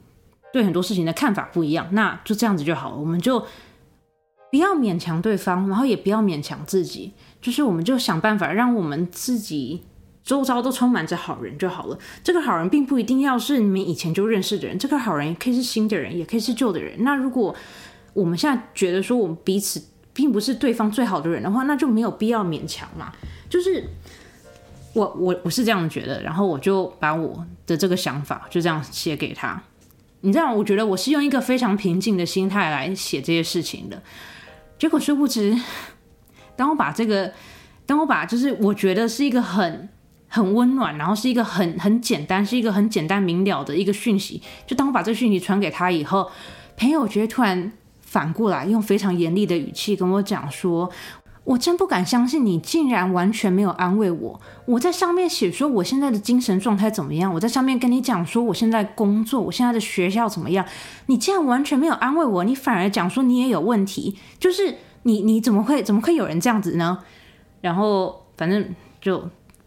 [0.52, 3.46] 对很多事情的看法不一样，那就这样子就好了，我们就
[4.50, 9.84] 不要勉强对方，然后也不要勉强自己，就是我们就想办法让我们自己
[10.24, 11.98] 周遭都充满着好人就好了。
[12.24, 17.04] 这个好人并不一定要是你们以前就认识的人，这个好人也可以是新的人，也可以是旧的人。
[17.04, 17.56] 那如果
[18.14, 19.84] 我们现在觉得说我们彼此
[20.14, 23.14] 并不是对方最好的人的话，那就没有必要勉强嘛。
[23.50, 23.84] 就是
[24.94, 29.62] 我我我是这样觉得，然后我就把我的这个想法就这样写给他。
[30.22, 34.02] 你知道，我觉得我是用一个非常平静的心态来写这些事情的。
[34.78, 35.56] 结果殊不知，
[36.56, 37.34] 当我把这个，
[37.86, 39.90] 当我把就是我觉得是一个很
[40.28, 46.32] 很温暖，然后是一个很很简单，是一个很简单明了的一个讯息，就当我把这个讯息传给他以后，
[46.76, 47.72] 朋友觉得突然。
[48.10, 50.90] 反过来用非常严厉的语气跟我讲说
[51.48, 54.42] ：“我真不敢相信你竟然完全没有安慰我。
[54.66, 57.34] 我在上面写说我现在的精神状态怎么样？
[57.34, 60.66] 我在上面跟你讲说我现在工作，我现在的学校怎么样？
[61.06, 64.18] 你竟然完全没有安慰我，你反而讲说你也有问题。
[64.38, 67.00] 就是你你怎么会怎么会有人这样子呢？
[67.62, 69.20] 然后反正就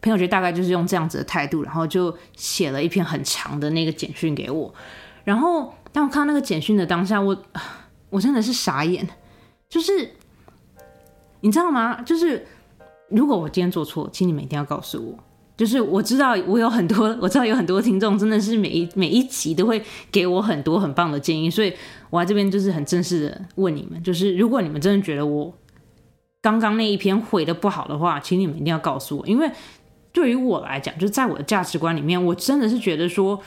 [0.03, 4.75] 朋友觉得大概就是用这样子的态度，然后就写了一篇很长的那个简讯给我。
[5.25, 7.37] 然后当我看到那个简讯的当下，我。
[8.11, 9.09] 我真的是傻眼，
[9.69, 10.17] 就是
[11.41, 12.01] 你知道吗？
[12.03, 12.47] 就是
[13.09, 15.19] 如果我今天做错，请你们一定要告诉我。
[15.57, 21.71] 就是我知道我有很多，我知道有很多听众真的是每一每一集都会给我很多很棒的建议，所以
[22.09, 25.53] 我在这边就是很正式的问你们，就是如果你们真的觉得我
[26.41, 29.51] 刚刚那一篇回的不好的话，请你们一定要告诉我，因为
[30.13, 33.39] 对于我来讲，就在我的价值观里面，我真的是觉得说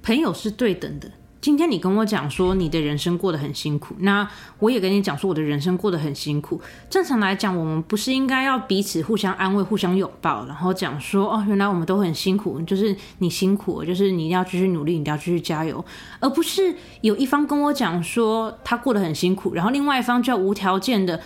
[0.00, 1.10] 朋友是对等的。
[1.42, 4.26] 今天你跟我讲说你的人生过得很辛苦，那
[4.60, 6.60] 我也跟你讲说我的人生过得很辛苦。
[6.88, 15.84] 正常来讲，我们不是应该要彼此互相安慰、互相拥抱，然后讲说哦，原来我们都很辛苦，就是你辛苦，就是你一定要继续努力，你一定要继续加油，
[16.20, 21.20] 而不是有一方跟我讲说他过得很辛苦，然后另外一方就要无条件的。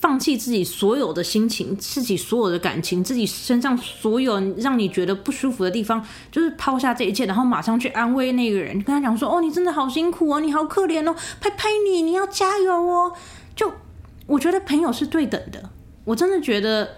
[0.00, 13.12] 放弃自己所有的心情，自己所有的感情，自己身上所有让你觉得不舒服的地方，就是抛下这一切，然后马上去安慰那个人，跟他讲说：“哦，你真的好辛苦哦，你好可怜哦，拍拍你，你要加油哦。”
[13.56, 13.72] 就
[14.28, 15.68] 我觉得朋友是对等的，
[16.04, 16.88] 我真的觉得，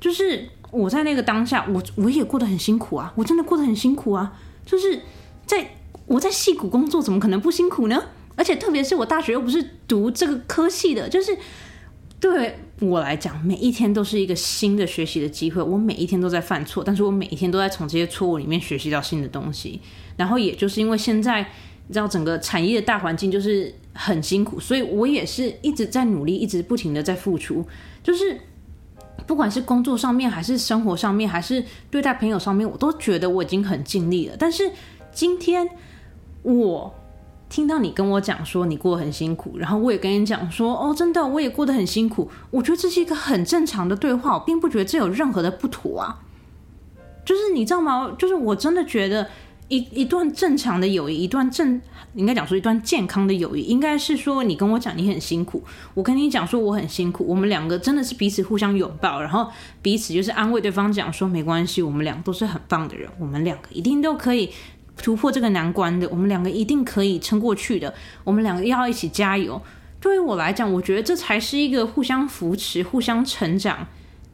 [0.00, 4.32] 就是我在那个当下，我我也过得很辛苦啊，我真的过得很辛苦啊，
[4.66, 5.00] 就是
[5.46, 8.02] 在我在戏谷工作，怎么可能不辛苦呢？
[8.34, 11.38] 而且特别是我大学又不是读这个科系的，就是。
[12.20, 15.62] 对我来讲，每一天都是一个新的学习的机会。
[15.62, 19.80] 我每一天都在犯错，但是我每一天都在从这些错误里面学习到新的东西。
[20.18, 21.40] 然后，也就是因为现在
[21.88, 27.66] 你知道整个产业的大环境就是很辛苦，所以我也是一直在努力，一直不停的在付出。
[28.02, 28.38] 就是
[29.26, 34.36] 不管是工作上面，还是生活上面，还是对待朋友上面，我都觉得我已经很尽力了。
[34.38, 34.70] 但是
[35.10, 35.66] 今天
[36.42, 36.94] 我。
[37.50, 42.30] 听到你跟我讲说你过得很辛苦，然后我也跟你讲说哦，真的我也过得很辛苦。
[42.50, 46.20] 我觉得这是一个很正常的对话，我并不觉得这有任何的不妥啊。
[47.24, 48.14] 就是你知道吗？
[48.16, 49.28] 就是我真的觉得
[49.68, 51.80] 一一段正常的友谊，一段正
[52.14, 55.62] 应该讲说一段健康的友谊，应该是说你跟我讲你很辛苦，
[55.94, 59.48] 我跟你讲说我很辛苦，我们两个真的是彼此互相拥抱，然后
[59.82, 64.50] 彼此就是安慰对方，讲说没关系，我们两个都是很棒的人，我们两个一定都可以。
[65.02, 67.92] 突破这个难关的，我们两个一定可以撑过去的。
[68.22, 69.60] 我们两个要一起加油。
[70.00, 73.86] 对于我来讲，我觉得这才是一个互相扶持、互相成长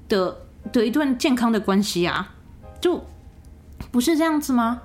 [0.09, 2.35] 的的一段健康的关系啊！
[2.81, 3.05] 就
[3.91, 4.83] 不是这样子吗？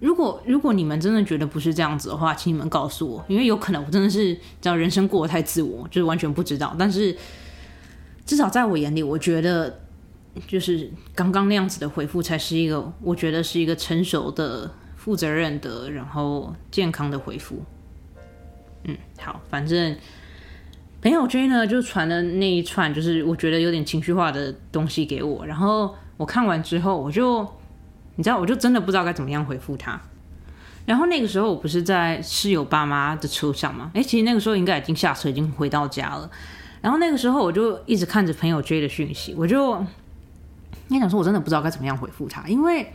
[0.00, 6.74] 如果如果你们真的觉得不是这样子的话，请你们告诉我，因为有可能我真的是只要人生过得太自我，就是完全不知道。
[6.76, 7.16] 但是
[8.26, 9.80] 至少在我眼里，我觉得
[10.48, 14.68] 就是刚刚那样子的回复才是一个，我觉得是一个成熟的。
[15.08, 17.64] 负责任的，然后健康的回复。
[18.84, 19.96] 嗯，好，反正
[21.00, 25.46] 朋友圈呢就传了那一串，就是我觉得有点情绪化的东西给我。
[25.46, 27.40] 然后我看完之后，我就
[28.16, 29.98] 你知道，我就真的不知道该怎么样回复他。
[30.84, 33.90] 然后那个时候我不是在室友爸妈的车上吗？
[33.94, 36.30] 哎，其实那个时候应该已经下车，已经回到家了。
[36.82, 39.82] 然后那个时候我就一直看着朋友圈的讯息，我就
[40.88, 42.92] 你想说，我真的不知道该怎么样回复他，因为。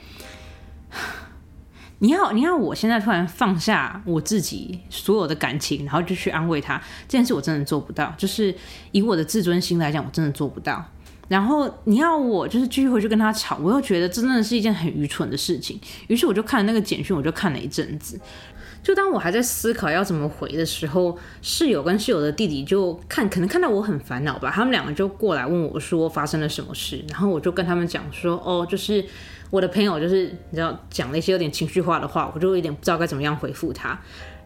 [2.04, 8.14] 你要，你要，我现在突然放下我自己所有的感情，然后就去安慰他，这件事我真的做不到。
[8.18, 8.54] 就是
[8.92, 10.86] 以我的自尊心来讲，我真的做不到。
[11.30, 15.80] 然后你要我就是继续回去跟他吵，我又觉得真的是一件很愚蠢的事情。
[16.08, 18.20] 于是我就看了那个简讯，我就看了一阵子。
[18.84, 27.04] 就当我还在思考要怎么回的时候，室友跟室友的弟弟就看，可能看到我很烦恼吧，他们两个就过来问我说发生了什么事。
[27.10, 29.04] 然后我就跟他们讲说，哦，就是。
[29.50, 33.96] 我的朋友就是你知道讲了一些有点情绪化的话，我就有点不知道该怎么样回复他。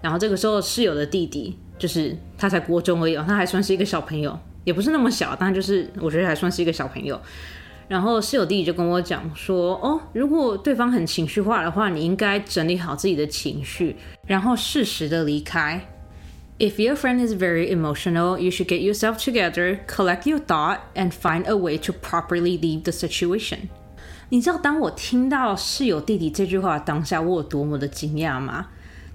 [0.02, 7.17] 然后这个时候室友的弟弟就是他才国中而已，他还算是一个小朋友，也不是那么小，但就是我觉得还算是一个小朋友。
[7.88, 13.95] 然后室友弟弟就跟我讲说：“哦，如果对方很情绪化的话，你应该整理好自己的情绪，
[14.26, 15.88] 然后适时的离开。
[16.60, 21.45] If your friend is very emotional, you should get yourself together, collect your thought, and find
[21.45, 23.69] a way to properly leave the situation.”
[24.30, 28.67] 你知道，当我听到室友弟弟这句话当下，我有多么的惊讶吗？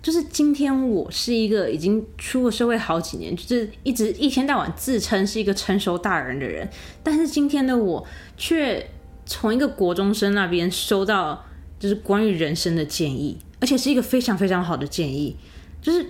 [0.02, 6.68] 就是今天我是一个已经出了社会好几年，就是一直一天到晚自称是一个成熟大人的人，
[7.02, 8.04] 但是今天的我
[8.36, 8.84] 却
[9.24, 11.44] 从一个国中生那边收到
[11.78, 15.36] 就是关于人生的建议，而且是一个非常非常好的建议。
[15.80, 16.04] 就是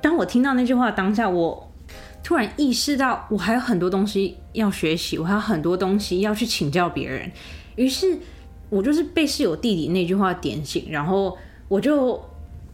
[0.00, 1.72] 当我听到那句话当下，我
[2.24, 7.30] 突然意识到我还有很多东西要学习，我还有很多东西要去请教别人，
[7.76, 8.18] 于是。
[8.68, 12.20] 我就是被室友弟弟那句话点醒，然后我就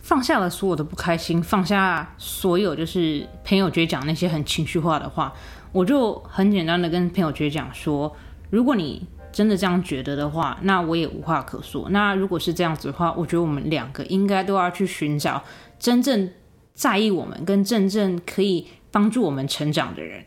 [0.03, 5.33] 放下了所有的不开心，放下所有就是朋友觉讲那些很情绪化的话，
[5.73, 8.15] 我就很简单的跟朋友觉讲说，
[8.51, 11.89] 如果你真的这样觉得的话，那我也无话可说。
[11.89, 15.43] 那如果是这样子的话，我觉得我们两个应该都要去寻找
[15.79, 16.31] 真正
[16.75, 20.23] 在意我们跟真正可以帮助我们成长的人。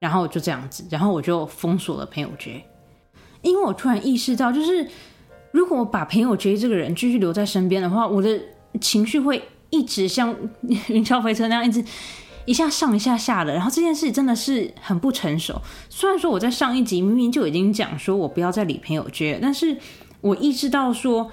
[0.00, 2.60] 然后就这样子，然后我就封锁了朋友圈。
[3.42, 4.88] 因为我突然意识到，就是
[5.52, 8.40] 如果我把朋友 J 这个人继续留在身边的话，我的
[8.80, 10.34] 情绪会一直像
[10.88, 11.84] 云霄飞车那样，一直
[12.44, 13.52] 一下上一下下的。
[13.52, 15.60] 然后这件事真的是很不成熟。
[15.88, 19.76] 虽然说我在上一集明明就已经讲说我不要再理朋友圈，但是
[20.20, 21.30] 我意识到说，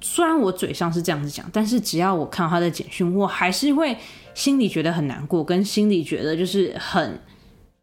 [0.00, 3.96] 虽然我嘴上是这样子讲，但是只要我看到他的简讯，我还是会
[4.34, 7.20] 心里觉得很难过，跟心里觉得就是很。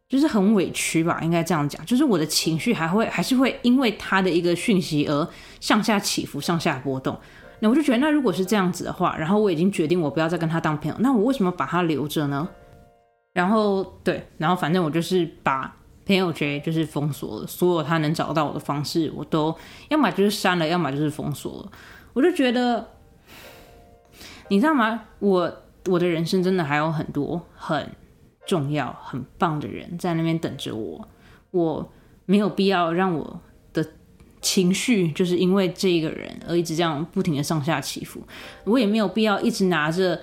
[0.08, 1.84] 就是很委屈吧，应该这样讲。
[1.84, 5.28] 就是我的情绪还会还是会因为他的一个讯息而
[5.60, 7.20] 上下起伏、上下波动。
[7.60, 12.48] 那我就觉得，那如果是这样子的话，然后我已经决定我不要再跟他当朋友，那我为什么把他留着呢？
[13.34, 15.76] 然后对，然后反正我就是把
[16.06, 19.56] 朋友圈就是封锁了，所有他能找到我的方式，我都
[19.90, 21.72] 要么就是删了，要么就是封锁了。
[22.14, 22.88] 我就觉得，
[24.50, 25.04] 你知道吗？
[25.20, 25.54] 我
[25.88, 27.90] 我的人生真的还有很多很。
[28.48, 31.08] 重要很棒的人在那边等着我，
[31.50, 31.92] 我
[32.28, 33.42] 没有必要让我
[34.46, 38.22] 情绪就是因为这个人而一直这样不停的上下起伏，
[38.64, 40.22] 我也没有必要一直拿着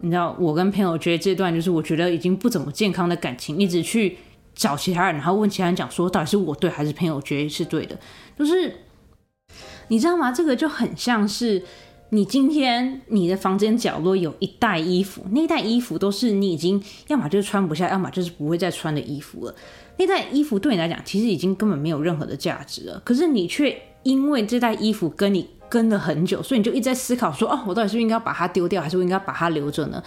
[0.00, 4.18] 你知道我跟朋友觉得这段就是我觉得已经不怎么健康的感情，一直去
[4.54, 7.98] 找其他人，然后问其他人讲说到底是我对还是朋友觉得是对的，
[8.38, 8.80] 就是
[9.88, 10.30] 你知道吗？
[10.30, 11.62] 这个就很像是。
[12.10, 19.54] 你今天你的房间角落有一袋衣服，那袋衣服都是你已经要么就是穿不下，要么就是不会再穿的衣服了。
[19.96, 30.02] 那袋衣服对你来讲其实已经根本没有任何的价值了，可是你却因为这袋衣服跟你跟了很久，所以你就一直在思考说：哦，我到底是不是应该把它丢掉，还是我应该把它留着呢？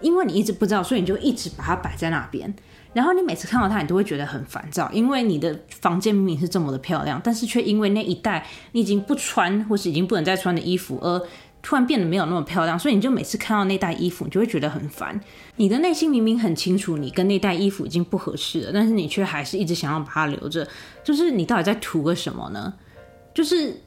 [0.00, 2.54] 因为你一直不知道，所以你就一直把它摆在那边。
[2.94, 11.22] 然后你每次看到它，你都会觉得很烦躁，因为你的房间明明是这么的漂亮，但是却因为那一袋你已经不穿或是已经不能再穿的衣服，而
[11.68, 12.78] 突然变得没有那么漂亮。
[12.78, 15.20] 所以你就每次看到那袋衣服，你就会觉得很烦。
[15.56, 20.66] 你的内心明明很清楚，你跟那袋衣服已经不合适了，但是你却还是一直想要把它留着。
[21.04, 22.72] 就是你到底在图个什么呢？
[23.34, 23.78] 就是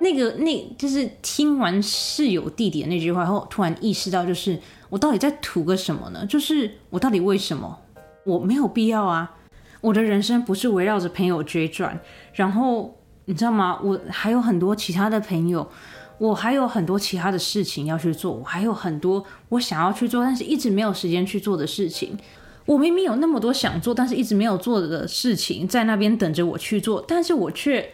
[0.00, 4.58] 那个那，就是听完室友弟弟的那句话后，突然意识到，就是
[4.88, 6.26] 我到底在图个什么呢？
[6.26, 7.78] 就是我到底为什么？
[8.24, 9.36] 我没有必要啊！
[9.82, 12.00] 我的人生不是围绕着朋友追转，
[12.34, 13.78] 然后你知道吗？
[13.84, 15.70] 我还有很多其他的朋友，
[16.18, 22.16] 我还有很多其他的事情要去做，我还有很多我想要去做，但是一直没有时间去做的事情。
[22.64, 27.88] 我明明有那么多想做，但是一直没有做的事情在那边等着我去做，但是我却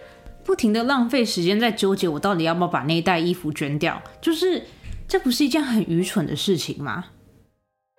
[0.45, 4.62] 不停的浪费时间在纠结我到底要不要把那一袋衣服捐掉，就是
[5.07, 7.05] 这不是一件很愚蠢的事情吗？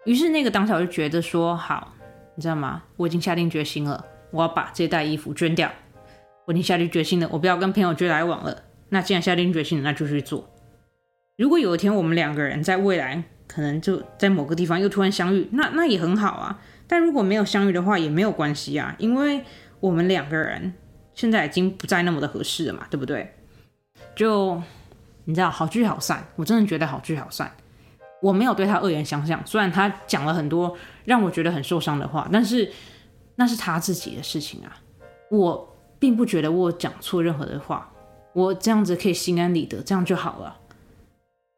[0.06, 1.94] 于是那个当下我就觉得说好。
[2.36, 2.82] 你知道吗？
[2.98, 5.72] 我已经下定决心了，我要把这袋衣服捐掉。
[6.46, 8.58] 我已经下定决心了，我不要跟朋友追来往了。
[8.94, 10.48] 那既然下定决心，那就去做。
[11.36, 16.62] 如果有一天我们两个人在未来可能就在某个地方又突然相遇，那那也很好啊。
[16.88, 19.44] 但如果没有相遇的话，也没有关系啊，因为
[19.80, 20.76] 我们两个人
[21.16, 23.34] 现在已经不再那么的合适了嘛，对不对？
[24.16, 24.62] 就
[25.26, 27.52] 你知道，好聚好散，我真的觉得好聚好散。
[28.22, 32.72] 我没有对他恶言相向，虽然他讲了很多让我觉得很受伤的话，但是
[33.38, 34.78] 那是他自己的事情啊，
[35.32, 37.92] 我并不觉得我讲错任何的话，
[38.34, 40.58] 我这样子可以心安理得，这样就好了。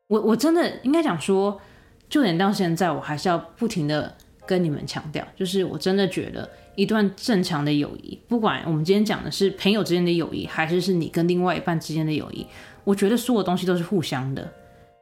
[0.07, 1.59] 我我真的应该讲说，
[2.07, 4.15] 就连到现在，我还是要不停的
[4.45, 12.45] 跟你们强调，就是我真的觉得一段正常的友谊，不管我们今天讲的是朋友之间的友谊，还是是你跟另外一半之间的友谊，
[12.83, 14.47] 我觉得所有东西都是互相的。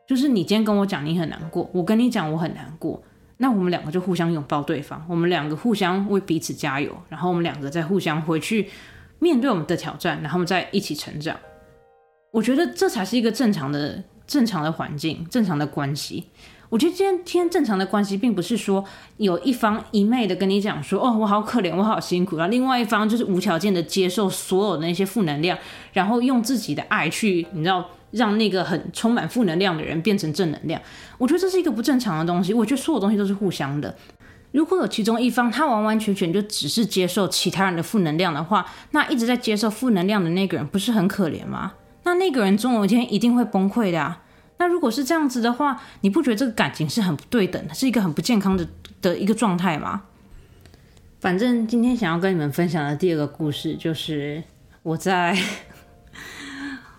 [0.07, 3.01] 就是你今天跟我讲你很难过，我跟你讲我很难过，
[3.37, 8.69] 那我们两个就互相拥抱对方，我们两个互相为彼此加油，然后我们两个再互相回去
[9.19, 11.37] 面对我们的挑战，然后我们再一起成长。
[12.33, 16.25] 我觉得这才是一个正常的、正常的环境、正常的关系。
[16.69, 18.83] 我觉得今天天正常的关系，并不是说
[19.17, 25.55] 有一方一昧的跟你讲说，哦，我好可怜，我好辛苦，然后另外一方就是无条件的接受所有的那些负能量，
[25.91, 27.87] 然后用自己的爱去，你知道。
[28.13, 30.79] 让那个很充满负能量的人变成正能量，
[31.17, 32.53] 我觉得这是一个不正常的东西。
[32.53, 33.95] 我觉得所有东西都是互相的。
[34.51, 41.73] 如果有其中一方他完完全全就只是接受其他人的负能量的话，那一直在接受负能量的那个人不是很可怜吗？
[42.03, 44.23] 那那个人总有一天一定会崩溃的啊。
[44.57, 48.67] 那如果是这样子的话，你不觉得这个感情是很不对等的，是一个很不健康的
[49.01, 50.03] 的一个状态吗？
[51.19, 54.43] 反正今天想要跟你们分享的第二个故事，就是
[54.83, 55.37] 我在。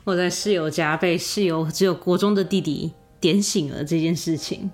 [0.05, 4.71] 我在室友家被室友只有国中的弟弟点醒了这件事情，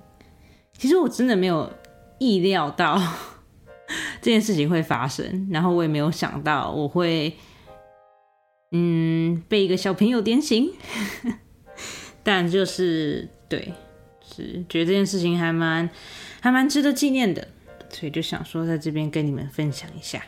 [0.76, 1.72] 其实我真的没有
[2.18, 3.01] 意料到
[4.20, 7.33] 这件事情会发生，然后我也没有想到我会，
[8.72, 10.72] 嗯，被一个小朋友点醒，
[12.22, 13.72] 但就是对，
[14.22, 15.90] 是觉得这件事情还蛮
[16.40, 17.48] 还蛮值得纪念的，
[17.88, 20.22] 所以就想说在这边跟你们分享一下。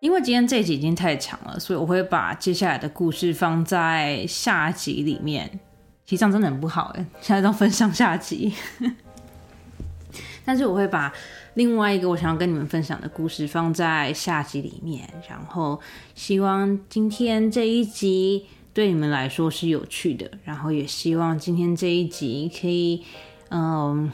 [0.00, 5.58] 因为今天这集已经太长了，所以我会把接下来的故事放在下集里面。
[6.04, 8.52] 其实这样真的很不好哎，现在都分上下集。
[10.44, 11.10] 但是我会把
[11.54, 15.80] 另外一个我想要跟你们分享的故事放在下集里面，然后
[16.14, 23.04] 希望今天这一集对你们来说是有趣的，然后也希望今天这一集可以，
[23.50, 24.10] 嗯，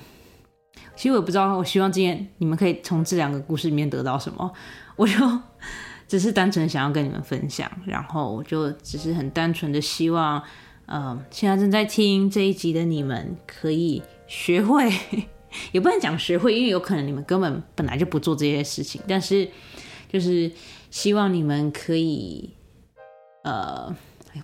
[0.95, 4.53] 其实我也不知道，我希望今天你们可以从这两个故事里面得到什么，
[4.97, 5.15] 我就
[6.07, 10.43] 只是单纯想要跟你们分享，然后我就只是很单纯的希望。
[10.93, 14.93] 嗯，现在正在听这一集的你们可以学会，
[15.73, 19.01] 也不能讲学会，因为有可能你们根本本来就不做这些事情。
[19.09, 19.49] 但是，
[20.11, 20.51] 就是
[20.91, 22.51] 希望你们可以，
[23.45, 23.95] 呃，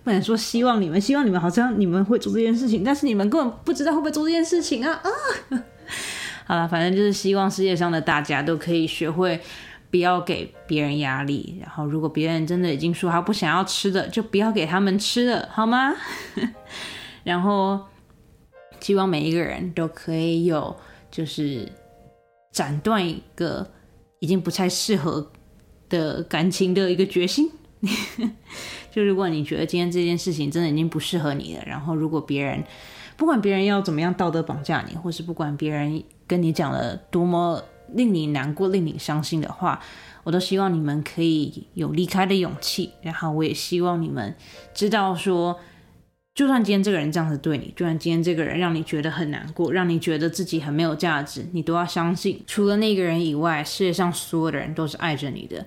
[0.03, 5.09] 不能说希望你们，希望你们好像你们会做这件事情，但是你们根本不知道会不会做这件事情啊啊！
[6.45, 9.39] 好了，反正就是希望世界上的大家都可以学会。
[9.89, 15.95] 不要给别人压力，然后如果别人真的已经说他不想要吃的，就不要给他们吃了，好吗？
[17.23, 17.79] 然后
[18.81, 20.75] 希望每一个人都可以有，
[21.17, 21.67] 就是
[22.51, 23.67] 斩断一个
[24.19, 25.31] 已经不太适合
[25.89, 27.49] 的感情的一个决心。
[28.93, 32.63] 就如果你觉得今天这件事情真的已经不适合你了，然后如果别人
[33.15, 37.63] 不管别人要怎么样道德绑架你，或是不管别人跟你讲了多么。
[37.93, 39.81] 令你难过、令你伤心的话，
[40.25, 42.91] 我都希望你们可以有离开的勇气。
[43.01, 44.35] 然后，我也希望你们
[44.73, 45.57] 知道，说，
[46.37, 55.65] 就算今天这个人这样子对你，就算今天这个人让你觉得很难过，让你觉得自己很没有价值，你都要相信，除了那个人以外，世界上所有的人都是爱着你的。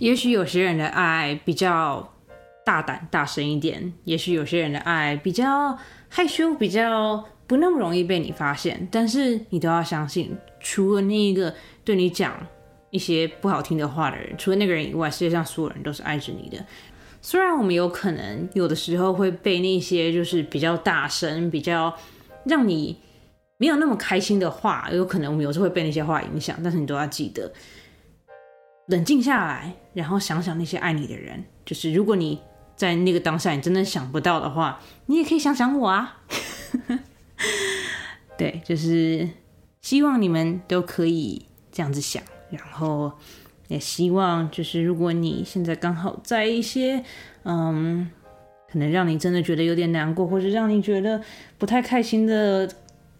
[0.00, 2.12] 也许有些人的爱比较
[2.62, 5.78] 大胆、大声一点，也许有些人的爱比较
[6.10, 10.36] 害羞、比较不那么容易被你发现，但是你都要相信。
[10.60, 11.54] 除了那一个
[11.84, 12.36] 对你讲
[12.90, 16.62] 一些不好听的话的人，除了那个人以外，世界上所有人都是爱着你的。
[17.22, 21.96] 虽然我们有可能有的时候会被那些就是比较大声、比较
[22.44, 23.00] 让你
[23.56, 27.50] 没有那么开心的话，有可能我们有时候会被那些话影响，但是你都要记得
[28.88, 31.42] 冷静下来，然后想想那些爱你的人。
[31.64, 32.38] 就是如果你
[32.76, 36.22] 在那个当下你真的想不到的话，你也可以想想我啊。
[38.36, 39.28] 对，就是。
[39.82, 43.10] 希望你们都可以这样子想，然后
[43.72, 47.02] 也希望就是如果你现在刚好在一些
[47.44, 48.10] 嗯，
[48.70, 51.22] 可能让你真的觉得有点难过，或者让你觉得
[51.56, 52.70] 不太开心的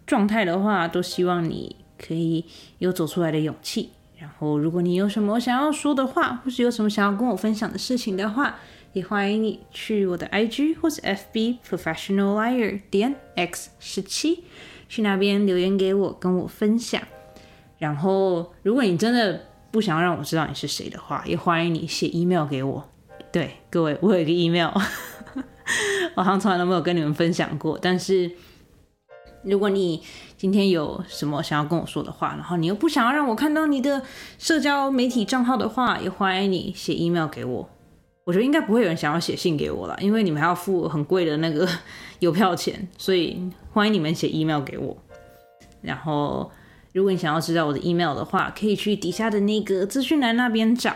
[0.05, 2.45] 状态的话，都希望你可以
[2.77, 3.89] 有走出来的勇气。
[4.19, 8.59] 然后如果你有什么想要说的话，或是有什么想要跟我分享的事情的话，
[8.93, 14.43] 也欢迎你去我的 IG 或是 FB Professional Liar 点 X 十七。
[14.87, 17.01] 去那边留言给我，跟我分享。
[17.79, 19.41] 然后，如果你真的
[19.73, 22.87] 不想要让我知道你是谁的话，也欢迎你写 email 给我。
[23.31, 24.69] 对，各位，我有一个 email，
[26.13, 27.75] 我好像从来都没有跟你们分享过。
[27.81, 28.29] 但是，
[29.41, 30.03] 如果你
[30.37, 34.03] 今天有什么想要跟我说的话，然后你又不想要让我看到你的
[34.37, 37.67] 社交媒体账号的话，也欢迎你写 email 给我。
[38.25, 41.67] 我觉得应该不会有人想要写信给我了，因为你们还要付很贵的那个
[42.19, 44.95] 邮票钱，所以欢迎你们写 email 给我。
[45.81, 46.51] 然后，
[46.93, 50.95] 如果你想要知道我的 email 的话，可以去底下的那个资讯栏那边找，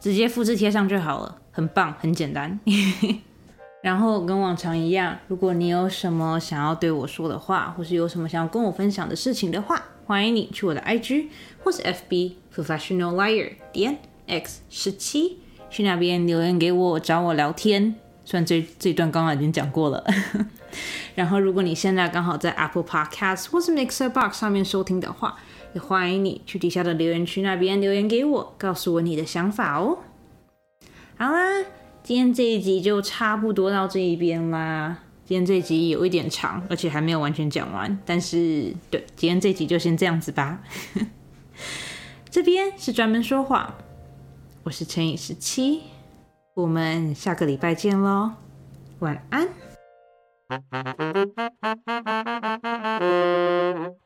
[0.00, 2.58] 直接复制贴上就好了，很棒，很简单。
[3.82, 11.26] 然后跟往常一样，如果你有什么想要对我说的话，或是有什么想要跟我分享的事情的话，欢迎你去我的 IG
[11.62, 15.38] 或是 FB Professional Liar 点 X 十七。
[15.68, 17.94] 去那边留言给我，找我聊天。
[18.26, 20.04] 虽然这这段刚刚已经讲过了。
[21.14, 25.36] 然后，如果你现在刚好在 Apple Podcast 或是 Mixer Box 上面收听的话，
[25.74, 29.98] 也欢迎你去底下的留言区那边留言给我，告诉我你的想法哦。
[31.16, 31.64] 好啦，
[32.02, 34.98] 今天这一集就差不多到这一边啦。
[35.24, 37.96] 今天这一集有一点长，而且还没有完全讲完。
[38.04, 40.60] 但是，对，今天这集就先这样子吧。
[42.28, 43.74] 这边是专门说谎。
[44.64, 45.82] 我是乘以十七，
[46.54, 48.32] 我们下个礼拜见喽，
[48.98, 49.71] 晚安。
[50.52, 51.00] Thank
[53.02, 54.01] you.